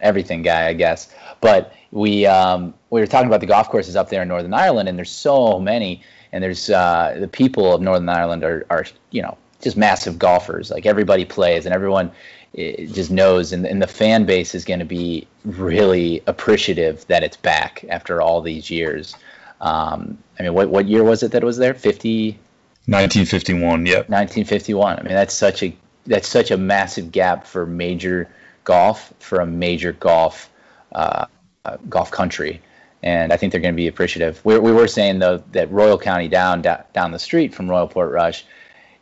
[0.00, 1.12] everything guy, I guess.
[1.40, 4.88] But we um, we were talking about the golf courses up there in Northern Ireland,
[4.88, 9.22] and there's so many, and there's uh, the people of Northern Ireland are are you
[9.22, 10.70] know just massive golfers.
[10.70, 12.10] Like everybody plays, and everyone
[12.56, 17.22] eh, just knows, and, and the fan base is going to be really appreciative that
[17.22, 19.16] it's back after all these years.
[19.60, 21.74] Um, I mean, what what year was it that it was there?
[21.74, 22.38] 50.
[22.88, 23.84] 1951.
[23.84, 24.08] Yep.
[24.08, 24.98] 1951.
[24.98, 28.30] I mean, that's such a that's such a massive gap for major
[28.64, 30.50] golf for a major golf
[30.92, 31.26] uh,
[31.66, 32.62] uh, golf country,
[33.02, 34.42] and I think they're going to be appreciative.
[34.42, 38.44] We, we were saying though that Royal County Down down the street from Royal Portrush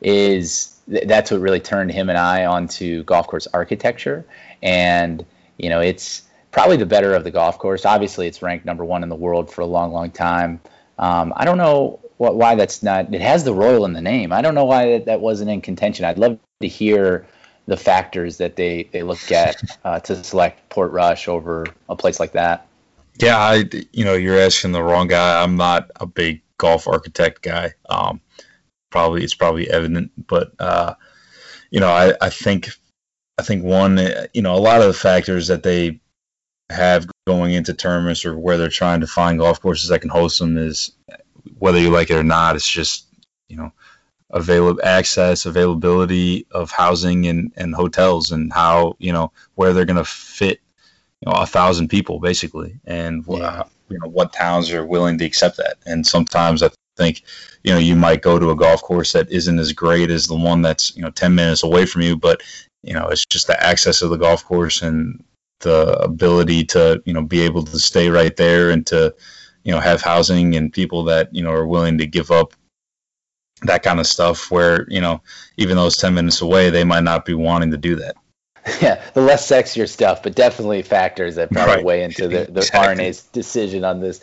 [0.00, 4.26] is that's what really turned him and I onto golf course architecture,
[4.64, 5.24] and
[5.58, 7.86] you know it's probably the better of the golf course.
[7.86, 10.60] Obviously, it's ranked number one in the world for a long, long time.
[10.98, 13.12] Um, I don't know what, why that's not.
[13.12, 14.32] It has the Royal in the name.
[14.32, 16.04] I don't know why that, that wasn't in contention.
[16.04, 17.26] I'd love to hear
[17.66, 22.32] the factors that they, they look at uh, to select Portrush over a place like
[22.32, 22.66] that?
[23.18, 25.42] Yeah, I you know you're asking the wrong guy.
[25.42, 27.72] I'm not a big golf architect guy.
[27.88, 28.20] Um,
[28.90, 30.94] probably it's probably evident, but uh,
[31.70, 32.68] you know I, I think
[33.38, 33.98] I think one,
[34.32, 36.00] you know, a lot of the factors that they
[36.70, 40.38] have going into tournaments or where they're trying to find golf courses that can host
[40.38, 40.92] them is
[41.58, 42.56] whether you like it or not.
[42.56, 43.06] It's just
[43.48, 43.72] you know
[44.30, 49.96] available access, availability of housing and, and hotels, and how you know where they're going
[49.96, 50.60] to fit
[51.20, 53.64] you know a thousand people basically, and yeah.
[53.88, 55.76] you know what towns are willing to accept that.
[55.86, 57.22] And sometimes I think
[57.64, 60.36] you know you might go to a golf course that isn't as great as the
[60.36, 62.42] one that's you know 10 minutes away from you, but
[62.82, 65.22] you know it's just the access of the golf course and
[65.60, 69.14] the ability to you know be able to stay right there and to
[69.66, 72.54] you know have housing and people that you know are willing to give up
[73.62, 75.20] that kind of stuff where you know
[75.56, 78.16] even though it's 10 minutes away they might not be wanting to do that
[78.80, 81.84] yeah the less sexier stuff but definitely factors that probably right.
[81.84, 83.04] weigh into the, the exactly.
[83.04, 84.20] R&A's decision on this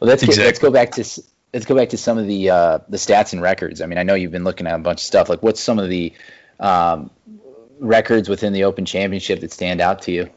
[0.00, 0.46] well let's get, exactly.
[0.46, 1.22] let's go back to
[1.52, 4.02] let's go back to some of the uh, the stats and records i mean i
[4.02, 6.12] know you've been looking at a bunch of stuff like what's some of the
[6.60, 7.10] um,
[7.80, 10.30] records within the Open Championship that stand out to you?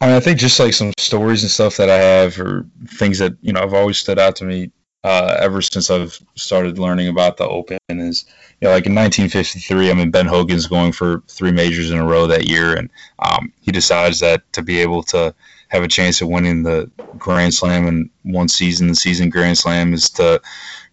[0.00, 3.18] I mean, I think just like some stories and stuff that I have, or things
[3.18, 4.70] that you know have always stood out to me
[5.04, 8.24] uh, ever since I've started learning about the Open is,
[8.60, 12.06] you know, like in 1953, I mean, Ben Hogan's going for three majors in a
[12.06, 15.34] row that year, and um, he decides that to be able to
[15.68, 19.92] have a chance of winning the Grand Slam in one season, the season Grand Slam,
[19.92, 20.40] is to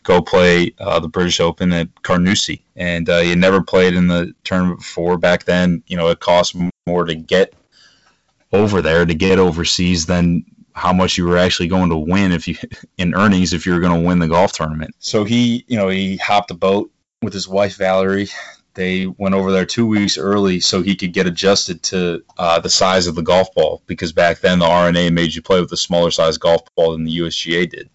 [0.04, 4.08] go play uh, the British Open at Carnoustie, and uh, he had never played in
[4.08, 5.18] the tournament before.
[5.18, 7.54] Back then, you know, it cost more to get
[8.52, 12.48] over there to get overseas than how much you were actually going to win if
[12.48, 12.56] you
[12.98, 14.96] in earnings if you were going to win the golf tournament.
[15.00, 18.30] So he, you know, he hopped a boat with his wife Valerie.
[18.74, 22.70] They went over there two weeks early so he could get adjusted to uh, the
[22.70, 25.78] size of the golf ball because back then the R&A made you play with a
[25.78, 27.90] smaller size golf ball than the USGA did.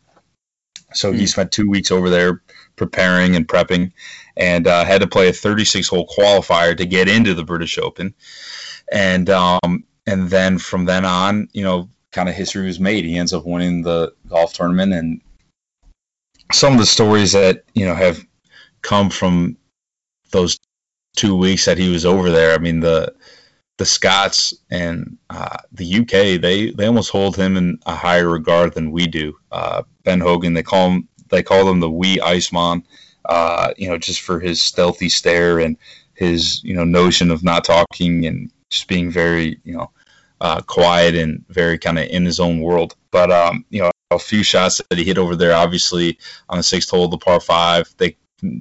[0.92, 1.14] So mm.
[1.14, 1.26] he hmm.
[1.26, 2.42] spent two weeks over there
[2.76, 3.92] preparing and prepping,
[4.36, 8.14] and uh, had to play a 36 hole qualifier to get into the British Open,
[8.92, 13.04] and um, and then from then on, you know, kind of history was made.
[13.04, 15.20] He ends up winning the golf tournament, and
[16.52, 18.24] some of the stories that you know have
[18.82, 19.56] come from
[20.30, 20.58] those
[21.16, 22.54] two weeks that he was over there.
[22.54, 23.14] I mean the
[23.78, 28.74] the Scots and uh, the UK, they they almost hold him in a higher regard
[28.74, 29.36] than we do.
[29.52, 32.84] Uh, ben Hogan, they call him they call him the wee Iceman,
[33.26, 35.76] uh, you know, just for his stealthy stare and
[36.14, 39.90] his you know notion of not talking and just being very you know
[40.40, 42.94] uh, quiet and very kind of in his own world.
[43.10, 46.18] But um, you know, a few shots that he hit over there, obviously
[46.48, 48.16] on the sixth hole of the par five, they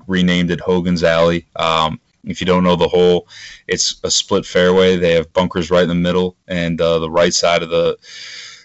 [0.07, 1.47] renamed it Hogan's Alley.
[1.55, 3.27] Um, if you don't know the hole,
[3.67, 4.95] it's a split fairway.
[4.95, 7.97] They have bunkers right in the middle, and uh, the right side of the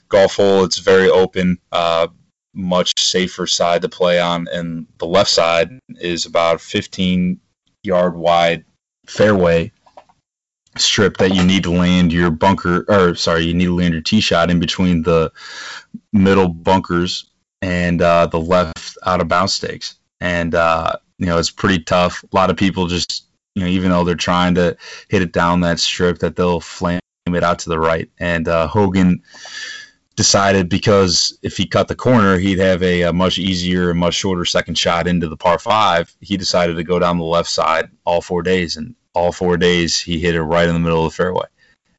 [0.09, 2.09] golf hole, it's very open, uh,
[2.55, 7.39] much safer side to play on, and the left side is about 15
[7.83, 8.65] yard wide
[9.07, 9.73] fairway
[10.77, 14.03] strip that you need to land your bunker, or sorry, you need to land your
[14.03, 15.33] tee shot in between the
[16.13, 17.31] middle bunkers
[17.63, 19.97] and uh, the left out of bounds stakes.
[20.21, 22.23] And uh, you know it's pretty tough.
[22.25, 24.77] A lot of people just you know, even though they're trying to
[25.09, 28.09] hit it down that strip, that they'll flame it out to the right.
[28.19, 29.23] And uh, Hogan
[30.17, 34.15] decided because if he cut the corner, he'd have a, a, much easier, and much
[34.15, 36.15] shorter second shot into the par five.
[36.21, 39.99] He decided to go down the left side all four days, and all four days
[40.01, 41.47] he hit it right in the middle of the fairway.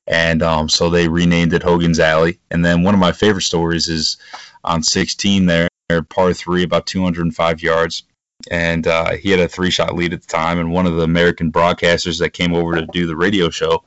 [0.07, 2.39] And um, so they renamed it Hogan's Alley.
[2.49, 4.17] And then one of my favorite stories is
[4.63, 5.69] on 16 there,
[6.09, 8.03] par three, about 205 yards
[8.49, 10.59] and uh, he had a three shot lead at the time.
[10.59, 13.83] And one of the American broadcasters that came over to do the radio show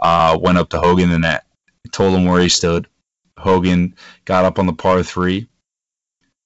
[0.00, 1.46] uh, went up to Hogan and that,
[1.92, 2.88] told him where he stood.
[3.38, 5.48] Hogan got up on the par three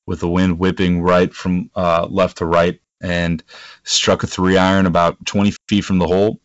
[0.07, 3.43] with the wind whipping right from uh, left to right and
[3.85, 6.41] struck a three iron about 20 feet from the hole.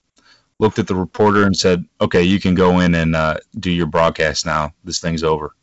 [0.60, 3.88] Looked at the reporter and said, "Okay, you can go in and uh, do your
[3.88, 4.74] broadcast now.
[4.84, 5.56] This thing's over."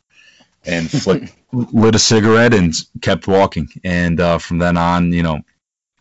[0.65, 3.69] and flipped, lit a cigarette and kept walking.
[3.83, 5.39] And uh, from then on, you know,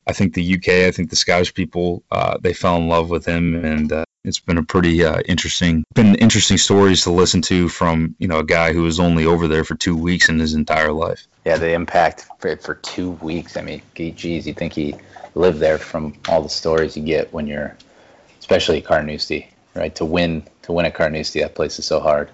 [0.07, 3.27] I think the UK, I think the Scottish people, uh, they fell in love with
[3.27, 7.68] him, and uh, it's been a pretty uh, interesting, been interesting stories to listen to
[7.68, 10.55] from you know a guy who was only over there for two weeks in his
[10.55, 11.26] entire life.
[11.49, 13.57] Yeah, the impact for, for two weeks.
[13.57, 14.94] I mean, geez, you think he
[15.34, 17.74] lived there from all the stories you get when you're,
[18.38, 19.94] especially Carnoustie, right?
[19.94, 22.28] To win to win at Carnoustie, that place is so hard.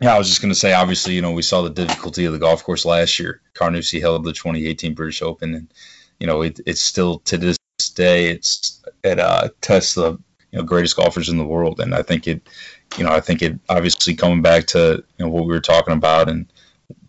[0.00, 2.32] Yeah, I was just going to say, obviously, you know, we saw the difficulty of
[2.32, 3.40] the golf course last year.
[3.54, 5.74] Carnoustie held the 2018 British Open, and
[6.20, 7.58] you know, it, it's still to this
[7.96, 10.12] day, it's it uh, tests the
[10.52, 12.48] you know greatest golfers in the world, and I think it,
[12.96, 15.94] you know, I think it obviously coming back to you know what we were talking
[15.94, 16.46] about and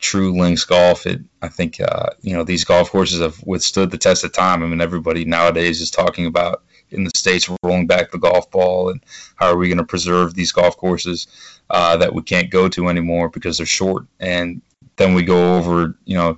[0.04, 1.08] true links golf.
[1.08, 4.62] It, I think, uh, you know, these golf courses have withstood the test of time.
[4.62, 8.90] I mean, everybody nowadays is talking about in the states rolling back the golf ball,
[8.90, 9.04] and
[9.36, 11.28] how are we going to preserve these golf courses
[11.70, 14.06] uh, that we can't go to anymore because they're short?
[14.20, 14.62] And
[14.98, 16.38] then we go over, you know,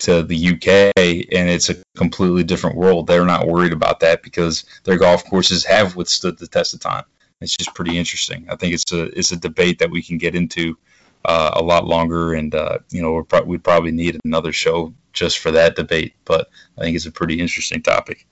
[0.00, 0.92] to the UK,
[1.32, 3.06] and it's a completely different world.
[3.06, 7.04] They're not worried about that because their golf courses have withstood the test of time.
[7.40, 8.46] It's just pretty interesting.
[8.48, 10.76] I think it's a it's a debate that we can get into
[11.24, 15.38] uh, a lot longer, and uh, you know pro- we'd probably need another show just
[15.38, 16.14] for that debate.
[16.24, 16.48] But
[16.78, 18.26] I think it's a pretty interesting topic.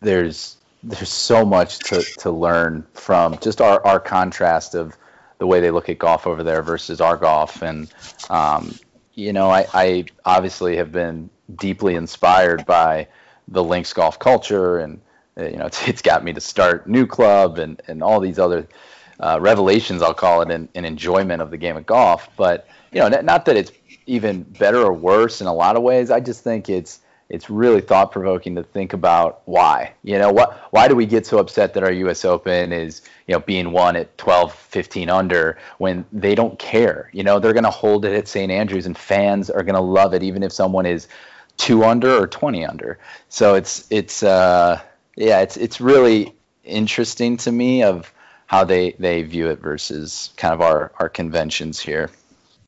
[0.00, 4.96] There's there's so much to, to learn from just our, our contrast of
[5.38, 7.92] the way they look at golf over there versus our golf, and
[8.30, 8.74] um,
[9.14, 13.08] you know I, I obviously have been deeply inspired by
[13.48, 15.00] the links golf culture and
[15.38, 18.38] uh, you know it's, it's got me to start new club and, and all these
[18.38, 18.66] other
[19.20, 22.28] uh, revelations, I'll call it, in, enjoyment of the game of golf.
[22.36, 23.72] But you know, not that it's
[24.06, 26.10] even better or worse in a lot of ways.
[26.10, 27.00] I just think it's
[27.30, 29.92] it's really thought provoking to think about why.
[30.02, 33.32] You know, what why do we get so upset that our US Open is, you
[33.32, 37.10] know, being won at 12, 15 under when they don't care.
[37.12, 38.52] You know, they're going to hold it at St.
[38.52, 41.08] Andrews and fans are going to love it even if someone is
[41.56, 42.98] 2 under or 20 under.
[43.28, 44.80] So it's it's uh
[45.16, 46.34] yeah, it's it's really
[46.64, 48.12] interesting to me of
[48.54, 52.08] how they they view it versus kind of our our conventions here.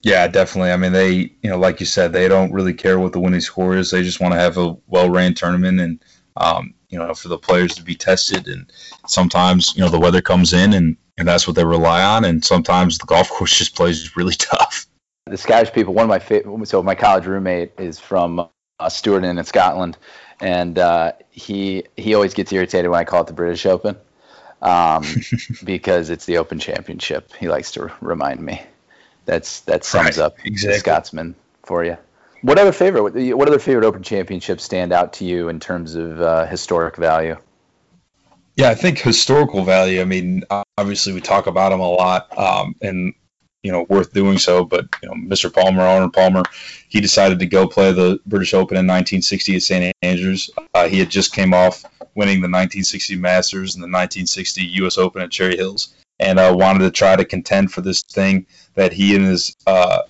[0.02, 0.72] Yeah, definitely.
[0.72, 3.40] I mean, they you know, like you said, they don't really care what the winning
[3.40, 3.90] score is.
[3.90, 6.04] They just want to have a well ran tournament and
[6.36, 8.48] um, you know for the players to be tested.
[8.48, 8.70] And
[9.06, 12.24] sometimes you know the weather comes in and and that's what they rely on.
[12.24, 14.86] And sometimes the golf course just plays really tough.
[15.26, 16.66] The Scottish people, one of my favorite.
[16.66, 19.98] So my college roommate is from uh, Stewarton in Scotland,
[20.40, 23.96] and uh, he he always gets irritated when I call it the British Open
[24.66, 25.04] um,
[25.64, 27.32] because it's the Open Championship.
[27.34, 28.62] He likes to remind me.
[29.24, 30.78] That's that sums right, up exactly.
[30.78, 31.96] Scotsman for you.
[32.42, 33.36] What other favorite?
[33.36, 37.36] What other favorite Open Championships stand out to you in terms of uh, historic value?
[38.56, 40.00] Yeah, I think historical value.
[40.00, 40.44] I mean,
[40.78, 43.14] obviously we talk about them a lot, um, and
[43.66, 44.64] you know, worth doing so.
[44.64, 45.52] But you know, Mr.
[45.52, 46.44] Palmer, Arnold Palmer,
[46.88, 50.48] he decided to go play the British Open in 1960 at St Andrews.
[50.72, 54.98] Uh, he had just came off winning the 1960 Masters and the 1960 U.S.
[54.98, 58.92] Open at Cherry Hills, and uh, wanted to try to contend for this thing that
[58.92, 60.02] he and his uh,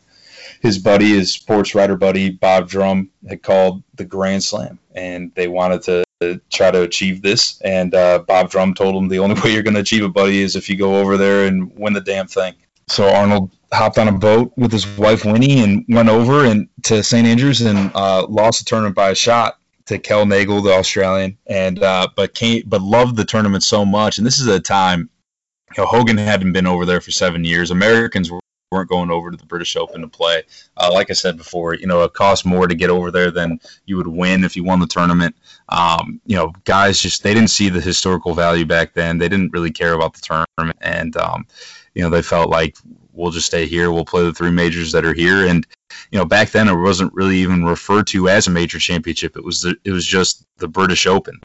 [0.61, 5.49] his buddy, his sports writer buddy Bob Drum, had called the Grand Slam, and they
[5.49, 7.61] wanted to to try to achieve this.
[7.61, 10.43] And uh, Bob Drum told him the only way you're going to achieve it, buddy,
[10.43, 12.55] is if you go over there and win the damn thing.
[12.89, 17.03] So Arnold hopped on a boat with his wife Winnie and went over and to
[17.03, 21.37] St Andrews and uh, lost the tournament by a shot to Kel Nagle, the Australian,
[21.47, 24.18] and uh, but came but loved the tournament so much.
[24.18, 25.11] And this is a time,
[25.76, 27.70] you know, Hogan hadn't been over there for seven years.
[27.70, 28.41] Americans were
[28.72, 30.43] weren't going over to the British Open to play.
[30.76, 33.61] Uh, like I said before, you know, it costs more to get over there than
[33.87, 35.37] you would win if you won the tournament.
[35.68, 39.18] Um, you know, guys just they didn't see the historical value back then.
[39.18, 40.20] They didn't really care about the
[40.57, 41.47] tournament, and um,
[41.97, 42.77] you know, they felt like
[43.15, 43.91] we'll just stay here.
[43.91, 45.47] We'll play the three majors that are here.
[45.47, 45.67] And
[46.11, 49.35] you know, back then it wasn't really even referred to as a major championship.
[49.35, 51.41] It was the, it was just the British Open.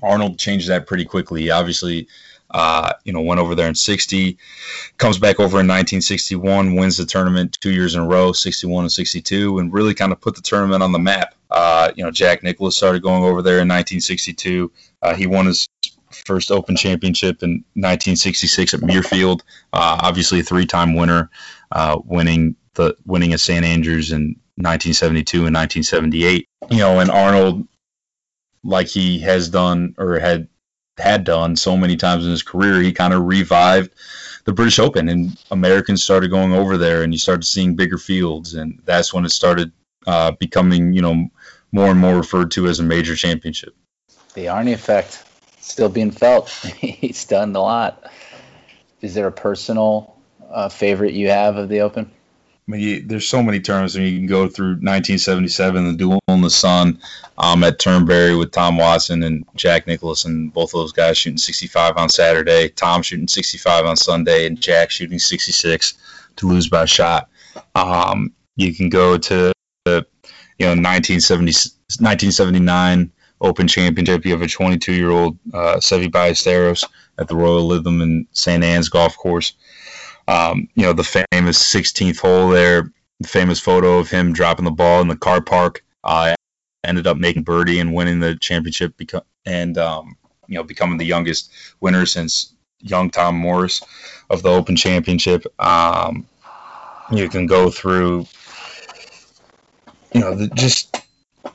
[0.00, 1.42] Arnold changed that pretty quickly.
[1.42, 2.06] He obviously,
[2.52, 4.38] uh, you know, went over there in 60,
[4.98, 8.92] comes back over in 1961, wins the tournament two years in a row, 61 and
[8.92, 11.34] 62, and really kind of put the tournament on the map.
[11.50, 14.70] Uh, you know, Jack Nicklaus started going over there in 1962.
[15.02, 15.68] Uh, he won his
[16.24, 19.40] first Open Championship in 1966 at Muirfield.
[19.72, 21.30] Uh, obviously, a three-time winner,
[21.72, 26.46] uh, winning the winning at St Andrews in 1972 and 1978.
[26.70, 27.66] You know, and Arnold,
[28.64, 30.48] like he has done or had
[30.98, 33.92] had done so many times in his career, he kind of revived
[34.44, 38.54] the British Open, and Americans started going over there, and you started seeing bigger fields,
[38.54, 39.72] and that's when it started
[40.06, 41.28] uh, becoming, you know,
[41.70, 43.74] more and more referred to as a major championship.
[44.34, 45.24] The Arnie effect
[45.62, 46.50] still being felt.
[46.78, 48.10] He's done a lot.
[49.00, 50.16] Is there a personal
[50.50, 52.10] uh, favorite you have of the Open?
[52.68, 53.96] I mean, you, there's so many terms.
[53.96, 57.00] I mean, you can go through 1977, the duel in the sun
[57.36, 61.38] um, at Turnberry with Tom Watson and Jack Nicklaus, and both of those guys shooting
[61.38, 62.68] 65 on Saturday.
[62.68, 65.94] Tom shooting 65 on Sunday, and Jack shooting 66
[66.36, 67.28] to lose by a shot.
[67.74, 69.52] Um, you can go to
[69.84, 70.06] the,
[70.58, 71.50] you know 1970,
[71.98, 73.10] 1979
[73.42, 74.24] Open Championship.
[74.24, 76.84] You have a 22 year old uh, Seve Ballesteros
[77.18, 78.64] at the Royal Lytham in St.
[78.64, 79.54] Anne's Golf Course.
[80.28, 84.70] Um, you know, the famous 16th hole there, the famous photo of him dropping the
[84.70, 85.84] ball in the car park.
[86.04, 86.34] Uh,
[86.84, 90.16] ended up making birdie and winning the championship beca- and, um,
[90.48, 93.82] you know, becoming the youngest winner since young Tom Morris
[94.30, 95.44] of the Open Championship.
[95.60, 96.26] Um,
[97.10, 98.26] you can go through,
[100.12, 100.96] you know, the, just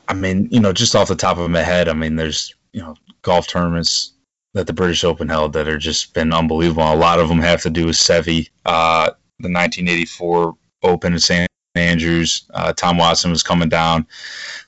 [0.08, 2.82] I mean, you know, just off the top of my head, I mean, there's you
[2.82, 4.14] know golf tournaments
[4.54, 6.92] that the British Open held that are just been unbelievable.
[6.92, 9.06] A lot of them have to do with Seve, uh,
[9.40, 11.48] the 1984 Open in St.
[11.76, 12.44] Andrews.
[12.54, 14.08] Uh, Tom Watson was coming down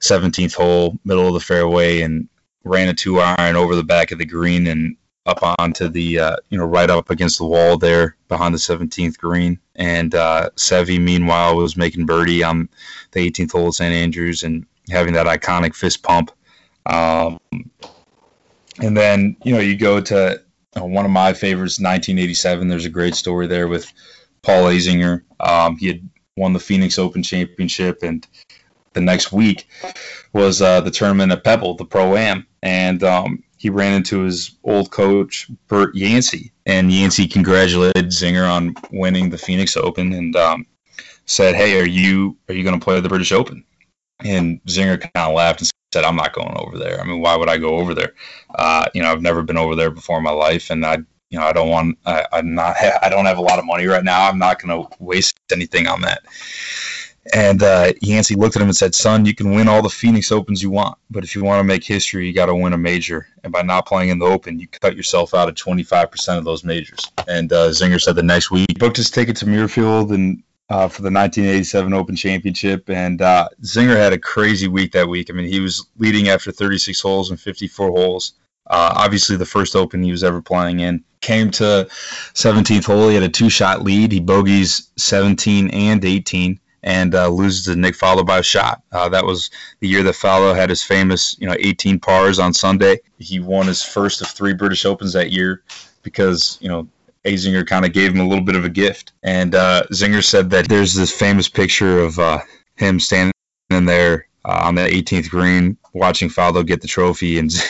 [0.01, 2.27] 17th hole, middle of the fairway, and
[2.63, 4.95] ran a two iron over the back of the green and
[5.25, 9.17] up onto the uh, you know right up against the wall there behind the 17th
[9.17, 9.59] green.
[9.75, 12.69] And uh, Seve, meanwhile, was making birdie on
[13.11, 16.31] the 18th hole at St Andrews and having that iconic fist pump.
[16.85, 17.39] Um,
[18.81, 20.41] and then you know you go to
[20.77, 22.67] uh, one of my favorites, 1987.
[22.67, 23.91] There's a great story there with
[24.41, 25.23] Paul Azinger.
[25.39, 28.25] Um, he had won the Phoenix Open Championship, and
[28.93, 29.67] the next week
[30.33, 34.57] was uh, the tournament at Pebble, the Pro Am, and um, he ran into his
[34.63, 40.65] old coach Bert Yancey, and Yancey congratulated Zinger on winning the Phoenix Open, and um,
[41.25, 43.63] said, "Hey, are you are you going to play the British Open?"
[44.23, 46.99] And Zinger kind of laughed and said, "I'm not going over there.
[46.99, 48.13] I mean, why would I go over there?
[48.55, 50.97] Uh, you know, I've never been over there before in my life, and I,
[51.29, 51.97] you know, I don't want.
[52.05, 52.75] I, I'm not.
[52.77, 54.27] Ha- I don't have a lot of money right now.
[54.27, 56.23] I'm not going to waste anything on that."
[57.33, 60.31] And uh, Yancey looked at him and said, "Son, you can win all the Phoenix
[60.31, 62.77] Opens you want, but if you want to make history, you got to win a
[62.77, 63.27] major.
[63.43, 66.63] And by not playing in the Open, you cut yourself out of 25% of those
[66.63, 70.43] majors." And uh, Zinger said the next week, he booked his ticket to Muirfield and
[70.69, 72.89] uh, for the 1987 Open Championship.
[72.89, 75.29] And uh, Zinger had a crazy week that week.
[75.29, 78.33] I mean, he was leading after 36 holes and 54 holes.
[78.67, 81.03] Uh, obviously, the first Open he was ever playing in.
[81.21, 83.09] Came to 17th hole.
[83.09, 84.11] He had a two-shot lead.
[84.11, 88.83] He bogeys 17 and 18 and uh, loses to Nick Faldo by a shot.
[88.91, 89.49] Uh, that was
[89.79, 92.99] the year that Faldo had his famous, you know, 18 pars on Sunday.
[93.17, 95.63] He won his first of three British Opens that year
[96.03, 96.87] because, you know,
[97.25, 99.13] Azinger kind of gave him a little bit of a gift.
[99.23, 102.39] And uh, Zinger said that there's this famous picture of uh,
[102.75, 103.33] him standing
[103.69, 107.51] in there uh, on the 18th green watching Faldo get the trophy and.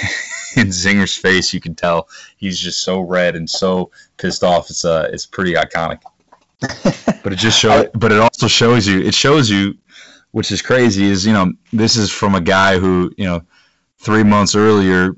[0.56, 4.70] in Zinger's face, you can tell he's just so red and so pissed off.
[4.70, 6.02] It's uh, it's pretty iconic.
[7.24, 7.88] but it just shows.
[7.94, 9.02] But it also shows you.
[9.02, 9.78] It shows you,
[10.32, 11.06] which is crazy.
[11.06, 13.42] Is you know this is from a guy who you know
[13.98, 15.16] three months earlier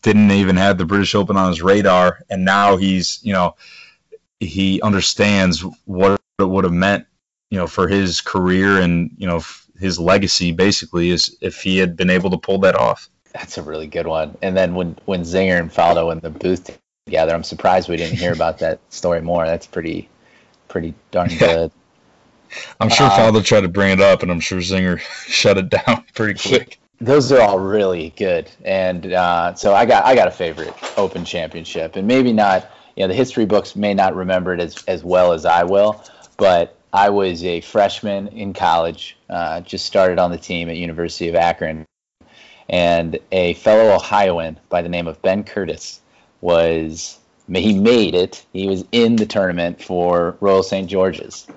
[0.00, 3.56] didn't even have the British Open on his radar, and now he's you know
[4.40, 7.06] he understands what it would have meant
[7.50, 9.40] you know for his career and you know
[9.78, 13.08] his legacy basically is if he had been able to pull that off.
[13.32, 14.36] That's a really good one.
[14.42, 18.18] And then when when Zinger and Faldo in the booth together, I'm surprised we didn't
[18.18, 19.44] hear about that story more.
[19.46, 20.08] That's pretty
[20.68, 21.70] pretty darn good.
[22.80, 25.70] I'm sure um, Faldo tried to bring it up, and I'm sure Zinger shut it
[25.70, 26.78] down pretty quick.
[27.02, 31.24] Those are all really good, and uh, so I got I got a favorite Open
[31.24, 32.70] Championship, and maybe not.
[32.94, 36.04] You know, the history books may not remember it as as well as I will,
[36.36, 41.28] but I was a freshman in college, uh, just started on the team at University
[41.28, 41.86] of Akron,
[42.68, 46.00] and a fellow Ohioan by the name of Ben Curtis
[46.40, 47.18] was
[47.52, 48.46] he made it.
[48.52, 50.88] He was in the tournament for Royal St.
[50.88, 51.48] George's.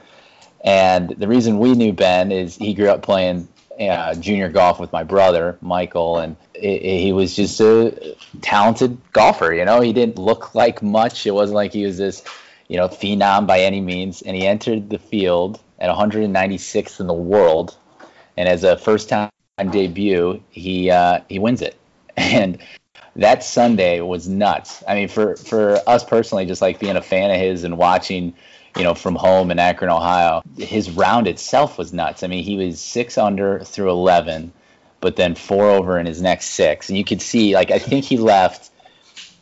[0.64, 3.48] And the reason we knew Ben is he grew up playing
[3.80, 8.98] uh, junior golf with my brother, Michael, and it, it, he was just a talented
[9.12, 9.54] golfer.
[9.54, 11.26] You know, he didn't look like much.
[11.26, 12.24] It wasn't like he was this,
[12.68, 14.22] you know, phenom by any means.
[14.22, 17.76] And he entered the field at 196th in the world.
[18.38, 19.30] And as a first time
[19.72, 21.76] debut, he uh, he wins it.
[22.18, 22.60] And
[23.18, 24.84] that Sunday was nuts.
[24.88, 28.34] I mean, for for us personally, just like being a fan of his and watching,
[28.76, 32.24] you know, from home in Akron, Ohio, his round itself was nuts.
[32.24, 34.52] I mean, he was six under through eleven,
[35.02, 38.06] but then four over in his next six, and you could see, like, I think
[38.06, 38.72] he left.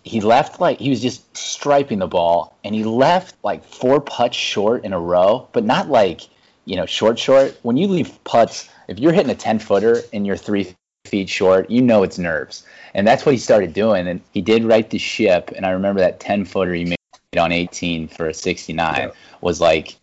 [0.06, 4.36] He left like he was just striping the ball, and he left like four putts
[4.36, 6.22] short in a row, but not like
[6.66, 7.58] you know short short.
[7.64, 10.76] When you leave putts, if you're hitting a ten footer and you're three
[11.06, 12.66] feet short, you know it's nerves.
[12.94, 14.08] And that's what he started doing.
[14.08, 15.52] And he did right the ship.
[15.56, 16.98] And I remember that 10 footer he made
[17.38, 19.12] on 18 for a 69 yeah.
[19.42, 19.96] was like,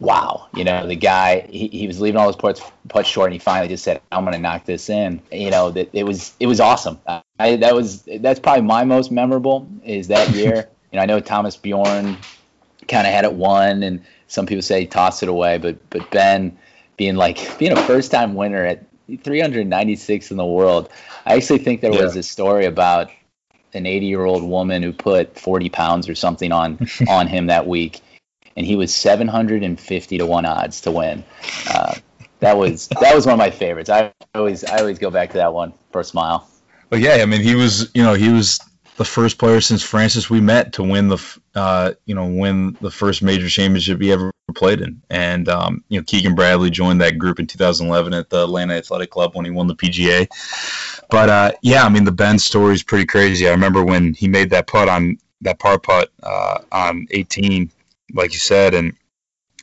[0.00, 0.48] wow.
[0.54, 3.38] You know, the guy, he, he was leaving all his putts, putts short and he
[3.38, 5.22] finally just said, I'm going to knock this in.
[5.30, 6.98] You know, that it was, it was awesome.
[7.38, 10.68] I, that was, that's probably my most memorable is that year.
[10.90, 12.16] you know, I know Thomas Bjorn
[12.88, 16.10] kind of had it won and some people say he tossed it away, but, but
[16.10, 16.58] Ben
[16.96, 18.84] being like, being a first time winner at
[19.22, 20.88] 396 in the world.
[21.26, 22.02] I actually think there yeah.
[22.02, 23.10] was a story about
[23.74, 27.66] an 80 year old woman who put 40 pounds or something on on him that
[27.66, 28.00] week,
[28.56, 31.24] and he was 750 to one odds to win.
[31.68, 31.94] Uh,
[32.40, 33.88] that was that was one of my favorites.
[33.88, 36.48] I always I always go back to that one for a smile.
[36.90, 38.58] But yeah, I mean he was you know he was
[38.96, 43.22] the first player since Francis Ouimet to win the uh, you know win the first
[43.22, 45.00] major championship he ever played in.
[45.08, 49.10] And um, you know Keegan Bradley joined that group in 2011 at the Atlanta Athletic
[49.10, 50.28] Club when he won the PGA.
[51.12, 53.46] But uh, yeah, I mean the Ben story is pretty crazy.
[53.46, 57.70] I remember when he made that putt on that par putt uh, on 18,
[58.14, 58.96] like you said, and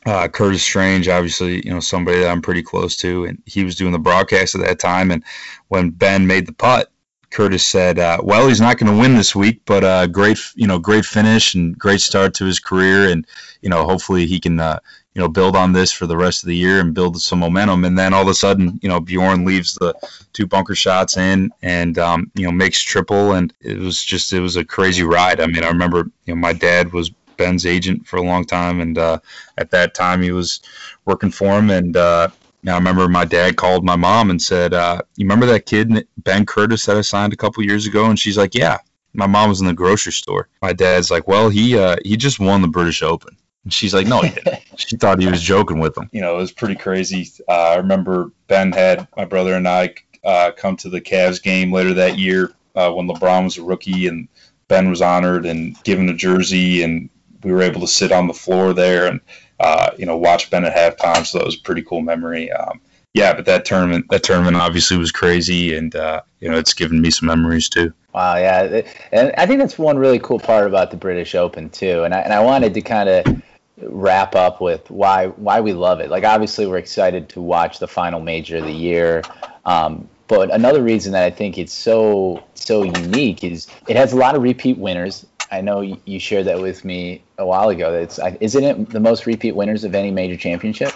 [0.06, 3.74] uh, Curtis Strange, obviously, you know somebody that I'm pretty close to, and he was
[3.74, 5.10] doing the broadcast at that time.
[5.10, 5.24] And
[5.68, 6.92] when Ben made the putt,
[7.30, 10.68] Curtis said, uh, "Well, he's not going to win this week, but uh, great, you
[10.68, 13.26] know, great finish and great start to his career, and
[13.60, 14.78] you know, hopefully he can, uh,
[15.14, 17.84] you know, build on this for the rest of the year and build some momentum."
[17.84, 19.94] And then all of a sudden, you know, Bjorn leaves the
[20.32, 24.40] two bunker shots in and um, you know makes triple, and it was just it
[24.40, 25.40] was a crazy ride.
[25.40, 28.80] I mean, I remember, you know, my dad was Ben's agent for a long time,
[28.80, 29.18] and uh,
[29.56, 30.60] at that time he was
[31.06, 32.28] working for him, and uh,
[32.68, 36.44] I remember my dad called my mom and said, uh, "You remember that kid Ben
[36.44, 38.78] Curtis that I signed a couple years ago?" And she's like, "Yeah."
[39.12, 40.46] My mom was in the grocery store.
[40.62, 44.06] My dad's like, "Well, he uh, he just won the British Open." And she's like,
[44.06, 46.08] "No, he didn't." she thought he was joking with him.
[46.12, 47.30] You know, it was pretty crazy.
[47.48, 49.94] Uh, I remember Ben had my brother and I
[50.24, 54.06] uh, come to the Cavs game later that year uh, when LeBron was a rookie,
[54.06, 54.28] and
[54.68, 57.10] Ben was honored and given a jersey, and
[57.42, 59.20] we were able to sit on the floor there and
[59.60, 61.24] uh, you know, watch Ben at halftime.
[61.24, 62.50] So that was a pretty cool memory.
[62.50, 62.80] Um,
[63.12, 67.00] yeah, but that tournament, that tournament obviously was crazy, and uh, you know, it's given
[67.00, 67.92] me some memories too.
[68.14, 68.82] Wow, yeah,
[69.12, 72.04] and I think that's one really cool part about the British Open too.
[72.04, 73.42] And I and I wanted to kind of
[73.82, 76.10] wrap up with why why we love it.
[76.10, 79.22] Like, obviously, we're excited to watch the final major of the year.
[79.64, 84.16] Um, but another reason that I think it's so so unique is it has a
[84.16, 85.26] lot of repeat winners.
[85.50, 87.92] I know you shared that with me a while ago.
[87.94, 90.92] It's isn't it the most repeat winners of any major championship?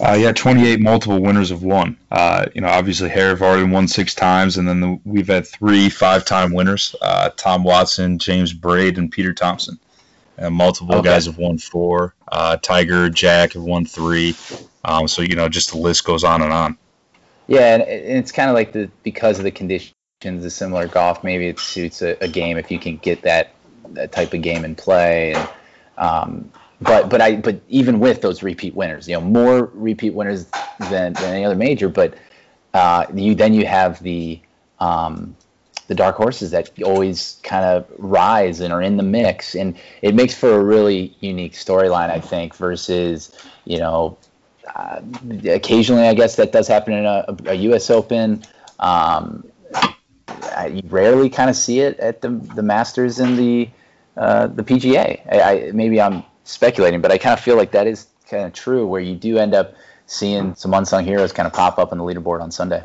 [0.00, 1.96] Uh, yeah, 28 multiple winners have won.
[2.10, 5.88] Uh, you know, obviously Harry Vardon won six times, and then the, we've had three
[5.88, 9.78] five-time winners: uh, Tom Watson, James Braid, and Peter Thomson.
[10.36, 11.10] And multiple okay.
[11.10, 12.14] guys have won four.
[12.26, 14.34] Uh, Tiger, Jack have won three.
[14.84, 16.76] Um, so you know, just the list goes on and on.
[17.46, 21.22] Yeah, and it's kind of like the because of the conditions, the similar golf.
[21.22, 23.54] Maybe it suits a, a game if you can get that
[23.90, 25.34] that type of game in play.
[25.34, 25.48] And,
[25.98, 30.46] um, but but I but even with those repeat winners, you know, more repeat winners
[30.90, 31.88] than, than any other major.
[31.88, 32.14] But
[32.72, 34.40] uh, you then you have the
[34.80, 35.36] um,
[35.86, 40.14] the dark horses that always kind of rise and are in the mix, and it
[40.14, 44.16] makes for a really unique storyline, I think, versus you know.
[44.74, 45.00] Uh,
[45.44, 47.90] occasionally, I guess that does happen in a, a U.S.
[47.90, 48.42] Open.
[48.80, 49.44] Um,
[50.70, 53.68] you rarely kind of see it at the the Masters and the
[54.16, 55.20] uh, the PGA.
[55.30, 58.52] I, I, maybe I'm speculating, but I kind of feel like that is kind of
[58.52, 59.74] true, where you do end up
[60.06, 62.82] seeing some unsung heroes kind of pop up on the leaderboard on Sunday.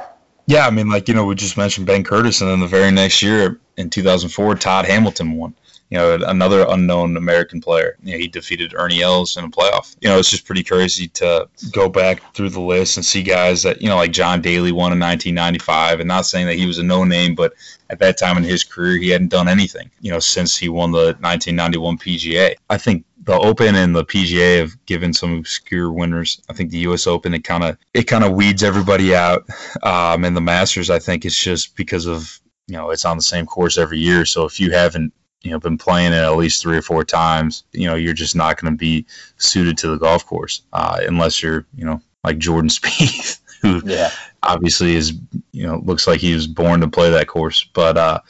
[0.50, 2.90] Yeah, I mean, like you know, we just mentioned Ben Curtis, and then the very
[2.90, 5.54] next year in 2004, Todd Hamilton won
[5.90, 7.98] you know, another unknown American player.
[8.04, 9.96] You know, he defeated Ernie Els in a playoff.
[10.02, 13.64] You know, it's just pretty crazy to go back through the list and see guys
[13.64, 16.00] that, you know, like John Daly won in 1995.
[16.00, 17.54] And not saying that he was a no name, but
[17.90, 20.92] at that time in his career, he hadn't done anything, you know, since he won
[20.92, 22.56] the 1991 PGA.
[22.70, 26.42] I think the Open and the PGA have given some obscure winners.
[26.50, 27.06] I think the U.S.
[27.06, 29.48] Open it kind of it kind of weeds everybody out,
[29.84, 33.24] um, and the Masters I think it's just because of you know it's on the
[33.24, 34.26] same course every year.
[34.26, 35.14] So if you haven't
[35.44, 38.36] you know been playing it at least three or four times, you know you're just
[38.36, 39.06] not going to be
[39.38, 44.10] suited to the golf course uh, unless you're you know like Jordan Spieth, who yeah.
[44.42, 45.14] obviously is
[45.52, 47.64] you know looks like he was born to play that course.
[47.64, 48.22] But uh,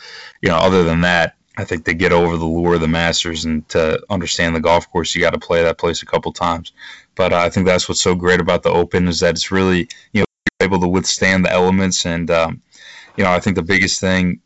[0.41, 3.43] you know other than that, I think to get over the lure of the Masters
[3.43, 6.71] and to understand the golf course, you got to play that place a couple times.
[7.15, 9.89] But uh, I think that's what's so great about the Open is that it's really
[10.13, 10.25] you know
[10.61, 12.61] able to withstand the elements and um,
[13.17, 14.39] you know I think the biggest thing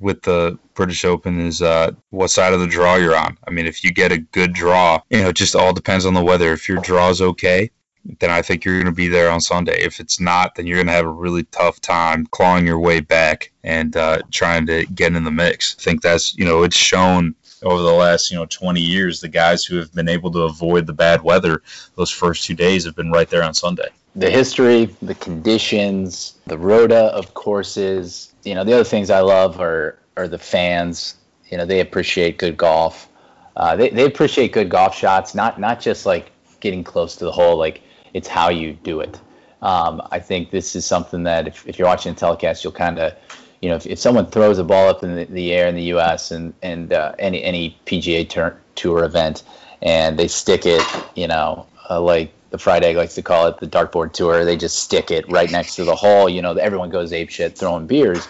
[0.00, 3.36] with the British Open is uh, what side of the draw you're on.
[3.46, 6.14] I mean, if you get a good draw, you know, it just all depends on
[6.14, 6.54] the weather.
[6.54, 7.70] If your draw is okay,
[8.18, 9.82] then I think you're going to be there on Sunday.
[9.82, 13.00] If it's not, then you're going to have a really tough time clawing your way
[13.00, 15.76] back and uh, trying to get in the mix.
[15.78, 19.28] I think that's, you know, it's shown over the last, you know, 20 years, the
[19.28, 21.62] guys who have been able to avoid the bad weather
[21.96, 23.88] those first two days have been right there on Sunday.
[24.14, 29.60] The history, the conditions, the rota of courses, you know, the other things I love
[29.60, 31.16] are are the fans.
[31.50, 33.08] You know, they appreciate good golf.
[33.56, 37.32] Uh, they they appreciate good golf shots, not not just like getting close to the
[37.32, 37.58] hole.
[37.58, 37.82] Like
[38.16, 39.20] it's how you do it.
[39.60, 42.98] Um, I think this is something that if, if you're watching the telecast, you'll kind
[42.98, 43.12] of,
[43.60, 45.84] you know, if, if someone throws a ball up in the, the air in the
[45.94, 46.30] U.S.
[46.30, 49.42] and and uh, any any PGA Tour event,
[49.82, 50.82] and they stick it,
[51.14, 54.44] you know, uh, like the fried egg likes to call it the dartboard tour.
[54.44, 56.28] They just stick it right next to the hole.
[56.28, 58.26] You know, everyone goes ape shit throwing beers.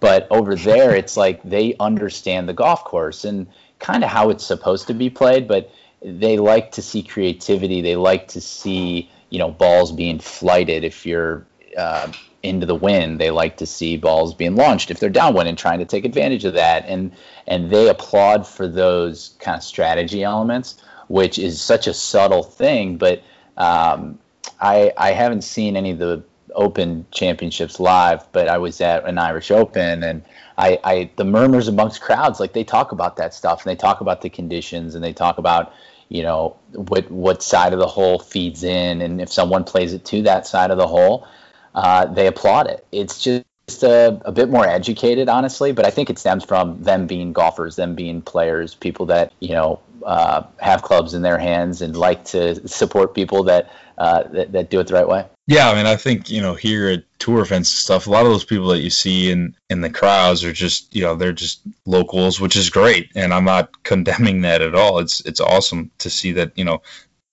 [0.00, 3.46] But over there, it's like they understand the golf course and
[3.78, 5.46] kind of how it's supposed to be played.
[5.46, 5.70] But
[6.02, 7.80] they like to see creativity.
[7.80, 12.12] They like to see you know balls being flighted if you're uh,
[12.42, 13.18] into the wind.
[13.18, 16.44] They like to see balls being launched if they're downwind and trying to take advantage
[16.44, 16.84] of that.
[16.86, 17.12] And
[17.46, 22.96] and they applaud for those kind of strategy elements, which is such a subtle thing.
[22.96, 23.22] But
[23.56, 24.18] um,
[24.60, 26.22] I I haven't seen any of the
[26.54, 30.22] Open championships live, but I was at an Irish Open and
[30.58, 34.00] I, I the murmurs amongst crowds like they talk about that stuff and they talk
[34.00, 35.72] about the conditions and they talk about
[36.10, 39.00] you know what what side of the hole feeds in.
[39.00, 41.26] And if someone plays it to that side of the hole
[41.74, 42.84] uh, they applaud it.
[42.92, 43.44] It's just
[43.82, 47.76] a, a, bit more educated honestly but i think it stems from them being golfers
[47.76, 52.24] them being players people that you know uh, have clubs in their hands and like
[52.24, 55.86] to support people that, uh, that that do it the right way yeah, I mean,
[55.86, 58.68] I think you know here at tour events and stuff, a lot of those people
[58.68, 62.54] that you see in in the crowds are just you know they're just locals, which
[62.54, 65.00] is great, and I'm not condemning that at all.
[65.00, 66.82] It's it's awesome to see that you know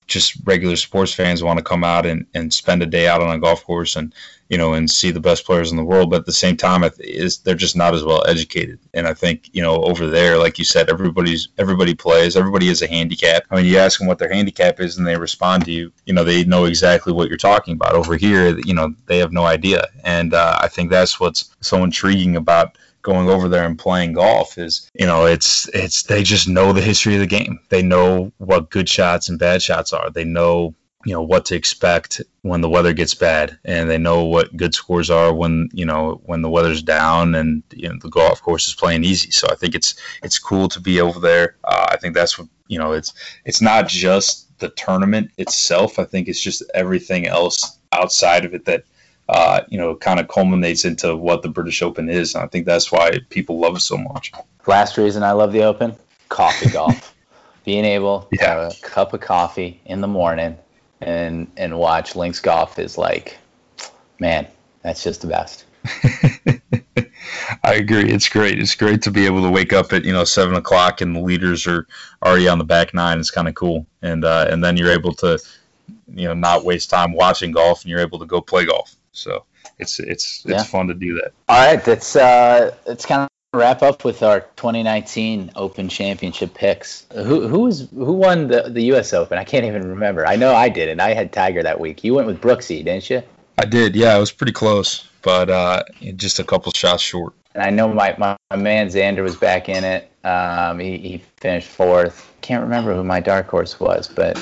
[0.07, 3.36] just regular sports fans want to come out and, and spend a day out on
[3.36, 4.15] a golf course and
[4.49, 6.83] you know and see the best players in the world but at the same time
[6.99, 8.79] is they're just not as well educated.
[8.93, 12.81] And i think you know over there like you said everybody's everybody plays everybody has
[12.81, 13.43] a handicap.
[13.49, 16.13] I mean you ask them what their handicap is and they respond to you you
[16.13, 17.93] know they know exactly what you're talking about.
[17.93, 19.87] Over here you know they have no idea.
[20.03, 22.77] And uh, i think that's what's so intriguing about
[23.07, 26.81] going over there and playing golf is you know it's it's they just know the
[26.81, 27.57] history of the game.
[27.69, 30.09] They know what good shots and bad shots are.
[30.09, 30.75] They know
[31.05, 34.73] you know what to expect when the weather gets bad and they know what good
[34.73, 38.67] scores are when you know when the weather's down and you know the golf course
[38.67, 41.97] is playing easy so i think it's it's cool to be over there uh, i
[41.97, 43.13] think that's what you know it's
[43.45, 48.65] it's not just the tournament itself i think it's just everything else outside of it
[48.65, 48.83] that
[49.29, 52.33] uh, you know, kind of culminates into what the British Open is.
[52.33, 54.31] And I think that's why people love it so much.
[54.65, 55.95] Last reason I love the Open
[56.29, 57.13] coffee golf.
[57.65, 60.57] Being able to have a cup of coffee in the morning
[61.01, 63.37] and and watch links golf is like,
[64.19, 64.47] man,
[64.81, 65.65] that's just the best.
[67.63, 68.09] I agree.
[68.09, 68.59] It's great.
[68.59, 71.19] It's great to be able to wake up at you know seven o'clock and the
[71.19, 71.87] leaders are
[72.23, 73.19] already on the back nine.
[73.19, 75.39] It's kind of cool, and uh, and then you're able to
[76.13, 78.95] you know not waste time watching golf, and you're able to go play golf.
[79.11, 79.45] So
[79.79, 80.63] it's it's it's yeah.
[80.63, 81.33] fun to do that.
[81.49, 87.05] All right, that's uh, it's kind of wrap up with our 2019 Open Championship picks.
[87.13, 89.13] Who who was who won the the U.S.
[89.13, 89.37] Open?
[89.37, 90.25] I can't even remember.
[90.25, 92.03] I know I did, and I had Tiger that week.
[92.03, 93.23] You went with Brooksy, didn't you?
[93.57, 93.95] I did.
[93.95, 95.83] Yeah, it was pretty close, but uh,
[96.15, 97.33] just a couple shots short.
[97.55, 100.11] And I know my, my, my man Xander was back in it.
[100.23, 102.31] Um, he, he finished fourth.
[102.41, 104.39] Can't remember who my dark horse was, but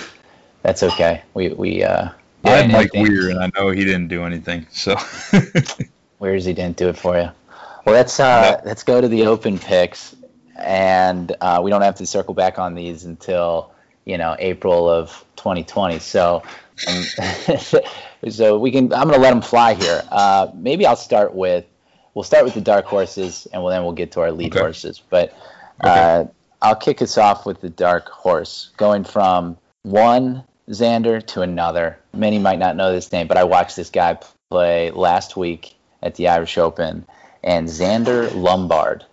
[0.63, 1.21] that's okay.
[1.33, 2.09] We we uh,
[2.43, 4.67] I had Mike Weir, and I know he didn't do anything.
[4.71, 4.95] So
[6.19, 7.29] Weir's he didn't do it for you.
[7.85, 10.15] Well, let's uh, let's go to the open picks,
[10.55, 13.71] and uh, we don't have to circle back on these until
[14.05, 15.99] you know April of 2020.
[15.99, 16.41] So,
[16.87, 17.03] um,
[18.31, 18.91] so we can.
[18.91, 20.03] I'm gonna let them fly here.
[20.09, 21.65] Uh, maybe I'll start with.
[22.15, 24.61] We'll start with the dark horses, and we'll, then we'll get to our lead okay.
[24.61, 25.01] horses.
[25.07, 25.37] But
[25.83, 26.31] uh, okay.
[26.63, 31.99] I'll kick us off with the dark horse, going from one Xander to another.
[32.13, 34.17] Many might not know this name, but I watched this guy
[34.49, 37.05] play last week at the Irish Open,
[37.45, 39.05] and Zander Lombard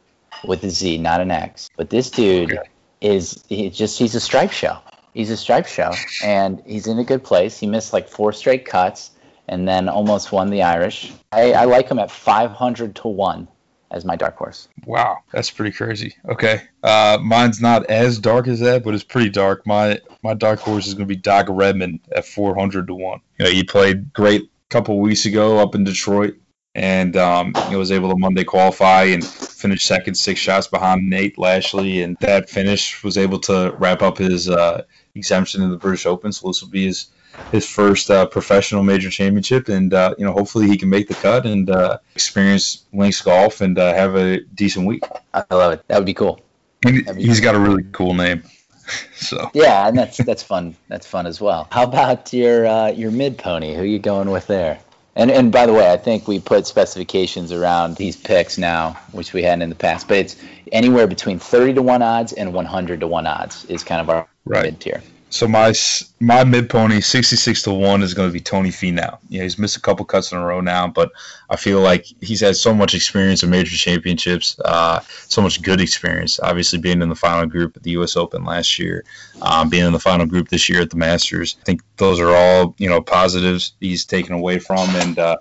[0.45, 1.70] with a Z, not an X.
[1.76, 2.68] But this dude okay.
[3.01, 4.78] is he just he's a stripe show.
[5.14, 5.93] He's a stripe show,
[6.24, 7.59] and he's in a good place.
[7.59, 9.11] He missed like four straight cuts,
[9.47, 11.12] and then almost won the Irish.
[11.33, 13.47] I, I like him at 500 to one
[13.91, 14.68] as my dark horse.
[14.87, 16.16] Wow, that's pretty crazy.
[16.26, 19.66] Okay, uh, mine's not as dark as that, but it's pretty dark.
[19.66, 23.20] My my dark horse is going to be Doc Redman at 400 to one.
[23.39, 26.35] You know, he played great couple weeks ago up in Detroit,
[26.75, 31.39] and um, he was able to Monday qualify and finish second, six shots behind Nate
[31.39, 34.83] Lashley, and that finish was able to wrap up his uh,
[35.14, 36.33] exemption in the British Open.
[36.33, 37.07] So this will be his
[37.51, 41.14] his first uh, professional major championship, and uh, you know hopefully he can make the
[41.14, 45.03] cut and uh, experience links golf and uh, have a decent week.
[45.35, 45.85] I love it.
[45.89, 46.41] That would be cool.
[46.85, 48.43] He, has got a really cool name.
[49.14, 50.75] so yeah, and that's that's fun.
[50.89, 51.68] That's fun as well.
[51.70, 53.75] How about your uh, your mid pony?
[53.75, 54.79] Who are you going with there?
[55.15, 59.33] And and by the way, I think we put specifications around these picks now, which
[59.33, 60.09] we hadn't in the past.
[60.09, 60.37] But it's
[60.71, 64.09] anywhere between thirty to one odds and one hundred to one odds is kind of
[64.09, 64.65] our right.
[64.65, 65.03] mid tier.
[65.33, 65.72] So my
[66.20, 69.18] my mid pony, sixty six to one, is going to be Tony Finau.
[69.30, 71.11] Yeah, he's missed a couple cuts in a row now, but
[71.49, 75.80] I feel like he's had so much experience in major championships, uh, so much good
[75.80, 76.39] experience.
[76.39, 78.14] Obviously, being in the final group at the U.S.
[78.14, 79.05] Open last year,
[79.41, 81.57] um, being in the final group this year at the Masters.
[81.62, 85.37] I think those are all you know positives he's taken away from, and uh,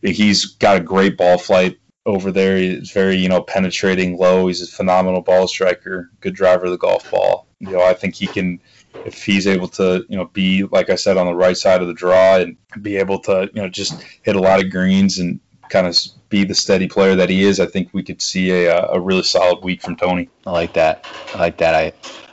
[0.00, 2.56] he's got a great ball flight over there.
[2.56, 4.46] He's very, you know, penetrating low.
[4.46, 7.46] He's a phenomenal ball striker, good driver of the golf ball.
[7.60, 8.60] You know, I think he can
[9.04, 11.88] if he's able to, you know, be like I said on the right side of
[11.88, 15.40] the draw and be able to, you know, just hit a lot of greens and
[15.68, 15.96] kind of
[16.28, 19.22] be the steady player that he is, I think we could see a, a really
[19.22, 20.28] solid week from Tony.
[20.46, 21.04] I like that.
[21.34, 21.74] I like that.
[21.74, 21.92] I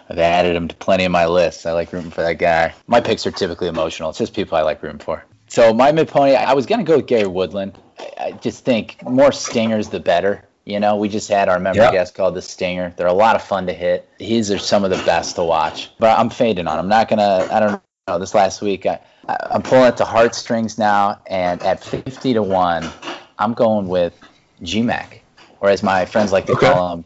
[0.09, 1.65] I've added him to plenty of my lists.
[1.65, 2.75] I like rooting for that guy.
[2.87, 4.09] My picks are typically emotional.
[4.09, 5.23] It's just people I like rooting for.
[5.47, 7.77] So my mid pony, I was gonna go with Gary Woodland.
[8.19, 10.47] I just think more stingers the better.
[10.65, 11.91] You know, we just had our member yep.
[11.93, 12.93] guest called the Stinger.
[12.97, 14.09] They're a lot of fun to hit.
[14.17, 15.91] These are some of the best to watch.
[15.99, 16.79] But I'm fading on.
[16.79, 17.47] I'm not gonna.
[17.51, 18.19] I don't know.
[18.19, 22.89] This last week, I, I'm pulling it to heartstrings now, and at 50 to one,
[23.37, 24.19] I'm going with
[24.63, 25.19] GMAC,
[25.59, 26.71] or as my friends like to okay.
[26.71, 27.05] call him,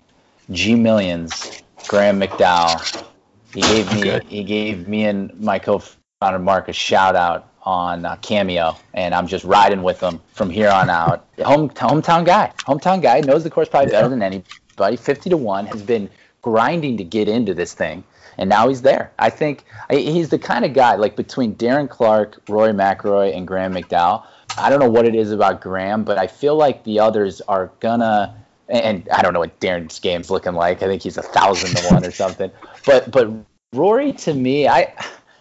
[0.52, 1.62] G Millions.
[1.88, 3.06] Graham McDowell.
[3.54, 4.26] He gave me okay.
[4.28, 9.28] he gave me and my co-founder Mark a shout out on uh, Cameo, and I'm
[9.28, 11.28] just riding with them from here on out.
[11.44, 14.00] Home hometown guy, hometown guy knows the course probably yeah.
[14.00, 14.98] better than anybody.
[14.98, 16.10] Fifty to one has been
[16.42, 18.04] grinding to get into this thing,
[18.40, 19.12] and now he's there.
[19.20, 23.76] I think he's the kind of guy like between Darren Clarke, Rory McIlroy, and Graham
[23.76, 24.26] McDowell.
[24.58, 27.70] I don't know what it is about Graham, but I feel like the others are
[27.82, 28.36] gonna
[28.68, 30.82] and I don't know what Darren's game's looking like.
[30.82, 32.50] I think he's a thousand to one or something.
[32.84, 33.30] But but
[33.74, 34.92] Rory to me, I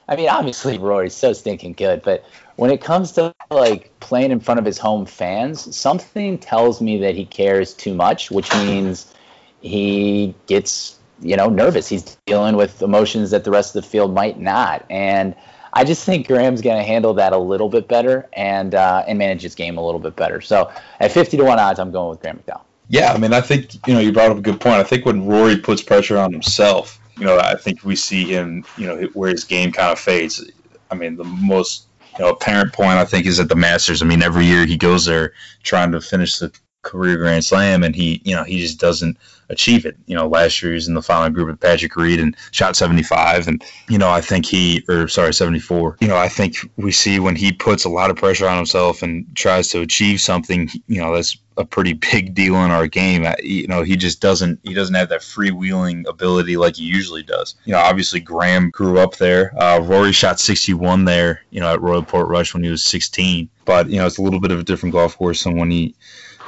[0.09, 2.25] I mean obviously Rory's so stinking good, but
[2.57, 6.99] when it comes to like playing in front of his home fans, something tells me
[6.99, 9.13] that he cares too much, which means
[9.61, 11.89] he gets you know nervous.
[11.89, 15.35] He's dealing with emotions that the rest of the field might not, and
[15.73, 19.19] I just think Graham's going to handle that a little bit better and uh, and
[19.19, 20.41] manage his game a little bit better.
[20.41, 22.63] So at fifty to one odds, I'm going with Graham McDowell.
[22.89, 24.77] Yeah, I mean, I think you know you brought up a good point.
[24.77, 28.65] I think when Rory puts pressure on himself, you know, I think we see him,
[28.77, 30.45] you know, where his game kind of fades.
[30.91, 31.87] I mean, the most
[32.19, 34.03] you know apparent point I think is at the Masters.
[34.03, 36.53] I mean, every year he goes there trying to finish the
[36.83, 39.19] career Grand Slam, and he, you know, he just doesn't
[39.49, 39.97] achieve it.
[40.07, 42.77] You know, last year he was in the final group with Patrick Reed and shot
[42.77, 45.97] 75, and you know, I think he, or sorry, 74.
[46.01, 49.03] You know, I think we see when he puts a lot of pressure on himself
[49.03, 53.27] and tries to achieve something, you know, that's a pretty big deal in our game.
[53.43, 57.57] You know, he just doesn't he doesn't have that freewheeling ability like he usually does.
[57.65, 59.53] You know, obviously Graham grew up there.
[59.61, 63.49] Uh, Rory shot 61 there, you know, at Royal Portrush when he was 16.
[63.65, 65.95] But you know, it's a little bit of a different golf course than when he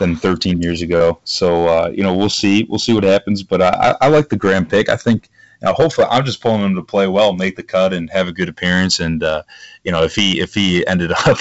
[0.01, 1.21] than 13 years ago.
[1.23, 2.65] So uh, you know, we'll see.
[2.65, 3.45] We'll see what happens.
[3.45, 4.89] But I, I like the Graham pick.
[4.89, 5.29] I think.
[5.63, 8.33] Now, hopefully, I'm just pulling him to play well, make the cut, and have a
[8.33, 8.99] good appearance.
[8.99, 9.43] And uh,
[9.85, 11.39] you know, if he if he ended up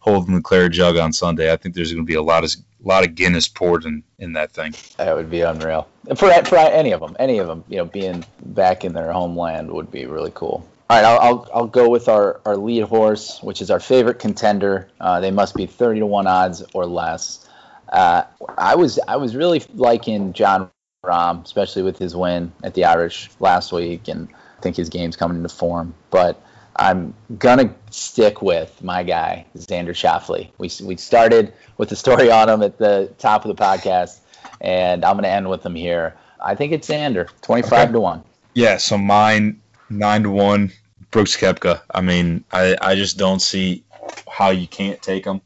[0.00, 2.52] holding the claret jug on Sunday, I think there's going to be a lot of
[2.84, 4.74] a lot of Guinness poured in, in that thing.
[4.96, 7.16] That would be unreal for for any of them.
[7.18, 10.66] Any of them, you know, being back in their homeland would be really cool.
[10.90, 14.18] All right, I'll, I'll, I'll go with our, our lead horse, which is our favorite
[14.18, 14.88] contender.
[15.00, 17.48] Uh, they must be 30 to 1 odds or less.
[17.90, 18.22] Uh,
[18.56, 20.70] I was I was really liking Jon
[21.04, 24.28] Rahm, especially with his win at the Irish last week, and
[24.58, 25.94] I think his game's coming into form.
[26.10, 26.40] But
[26.76, 30.50] I'm gonna stick with my guy Xander Schauffele.
[30.58, 34.20] We we started with the story on him at the top of the podcast,
[34.60, 36.16] and I'm gonna end with him here.
[36.42, 37.92] I think it's Xander, 25 okay.
[37.92, 38.22] to one.
[38.54, 40.72] Yeah, so mine nine to one.
[41.10, 41.80] Brooks Koepka.
[41.92, 43.82] I mean, I I just don't see
[44.28, 45.40] how you can't take him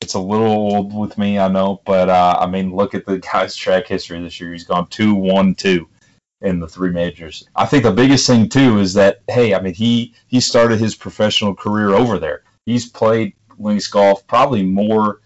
[0.00, 3.18] it's a little old with me, I know, but uh, I mean, look at the
[3.18, 4.52] guy's track history this year.
[4.52, 5.88] He's gone two, one, two
[6.40, 7.48] in the three majors.
[7.56, 10.94] I think the biggest thing too is that hey, I mean, he he started his
[10.94, 12.42] professional career over there.
[12.66, 15.20] He's played links golf probably more.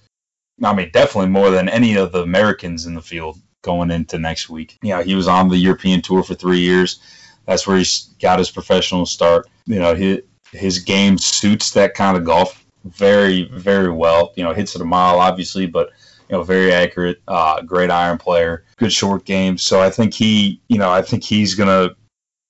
[0.62, 4.48] I mean, definitely more than any of the Americans in the field going into next
[4.48, 4.78] week.
[4.82, 7.00] Yeah, he was on the European tour for three years.
[7.46, 7.86] That's where he
[8.20, 9.48] got his professional start.
[9.66, 10.20] You know, his
[10.52, 14.32] his game suits that kind of golf very, very well.
[14.36, 15.90] You know, hits it a mile, obviously, but
[16.28, 19.58] you know, very accurate, uh, great iron player, good short game.
[19.58, 21.90] So I think he, you know, I think he's gonna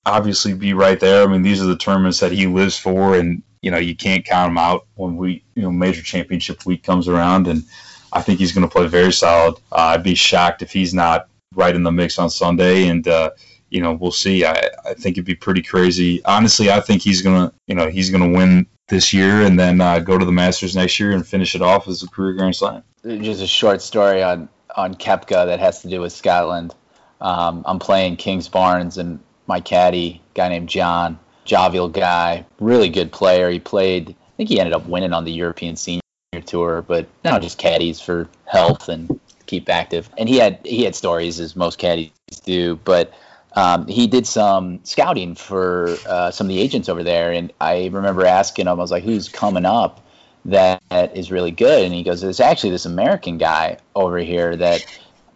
[0.05, 1.23] obviously be right there.
[1.23, 4.25] I mean, these are the tournaments that he lives for, and you know, you can't
[4.25, 7.63] count him out when we, you know, major championship week comes around, and
[8.11, 9.55] I think he's going to play very solid.
[9.71, 13.31] Uh, I'd be shocked if he's not right in the mix on Sunday, and uh,
[13.73, 14.45] you know, we'll see.
[14.45, 16.23] I, I think it'd be pretty crazy.
[16.25, 19.99] Honestly, I think he's gonna, you know, he's gonna win this year and then uh,
[19.99, 22.83] go to the Masters next year and finish it off as a career Grand Slam.
[23.03, 26.75] Just a short story on on Koepka that has to do with Scotland.
[27.19, 33.49] Um, I'm playing Kingsbarns and my caddy, guy named John, jovial guy, really good player.
[33.49, 36.01] He played, I think he ended up winning on the European Senior
[36.45, 40.09] Tour, but now just caddies for health and keep active.
[40.17, 42.11] And he had he had stories as most caddies
[42.43, 43.13] do, but
[43.55, 47.89] um, he did some scouting for uh, some of the agents over there, and I
[47.91, 50.05] remember asking him, I was like, "Who's coming up
[50.45, 50.81] that
[51.15, 54.85] is really good?" And he goes, "There's actually this American guy over here that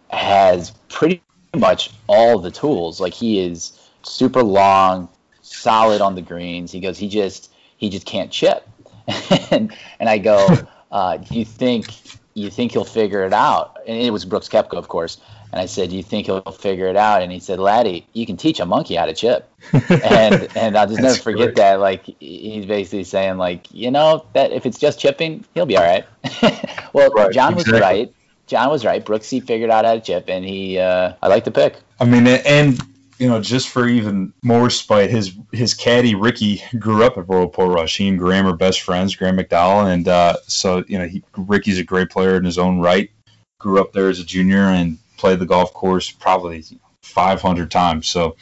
[0.09, 1.22] has pretty
[1.55, 2.99] much all the tools.
[2.99, 5.09] Like he is super long,
[5.41, 6.72] solid on the greens.
[6.72, 8.68] He goes, he just he just can't chip.
[9.51, 10.47] and and I go,
[10.91, 11.88] uh, do you think
[12.34, 13.78] you think he'll figure it out?
[13.88, 15.18] And it was Brooks Koepka, of course.
[15.52, 18.38] And I said, you think he'll figure it out?" And he said, "Laddie, you can
[18.38, 19.50] teach a monkey how to chip."
[19.89, 21.56] and and I'll just never forget great.
[21.56, 21.80] that.
[21.80, 25.84] Like he's basically saying, like you know that if it's just chipping, he'll be all
[25.84, 26.06] right.
[26.93, 27.74] well, right, John exactly.
[27.74, 28.14] was right.
[28.48, 29.06] John was right.
[29.06, 31.78] Brooksy figured out how to chip, and he uh, I like the pick.
[32.00, 32.80] I mean, and
[33.20, 37.50] you know, just for even more spite, his his caddy Ricky grew up at Royal
[37.50, 37.98] Portrush.
[37.98, 41.80] He and Graham are best friends, Graham McDowell, and uh, so you know, he, Ricky's
[41.80, 43.10] a great player in his own right.
[43.60, 46.63] Grew up there as a junior and played the golf course probably
[47.01, 48.07] 500 times.
[48.07, 48.36] So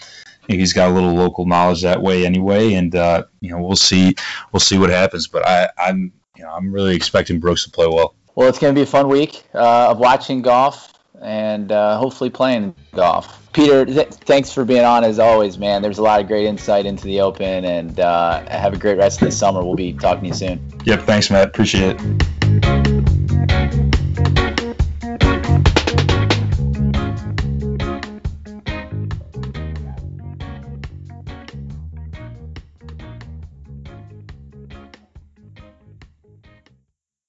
[0.47, 2.73] he's got a little local knowledge that way anyway.
[2.73, 4.15] And uh, you know, we'll see
[4.51, 5.27] we'll see what happens.
[5.27, 8.15] But I, I'm you know I'm really expecting Brooks to play well.
[8.35, 12.29] Well, it's going to be a fun week uh, of watching golf and uh, hopefully
[12.29, 13.41] playing golf.
[13.53, 15.81] Peter, th- thanks for being on as always, man.
[15.81, 19.21] There's a lot of great insight into the Open, and uh, have a great rest
[19.21, 19.63] of the summer.
[19.63, 20.81] We'll be talking to you soon.
[20.83, 21.47] Yep, thanks, Matt.
[21.47, 23.84] Appreciate it.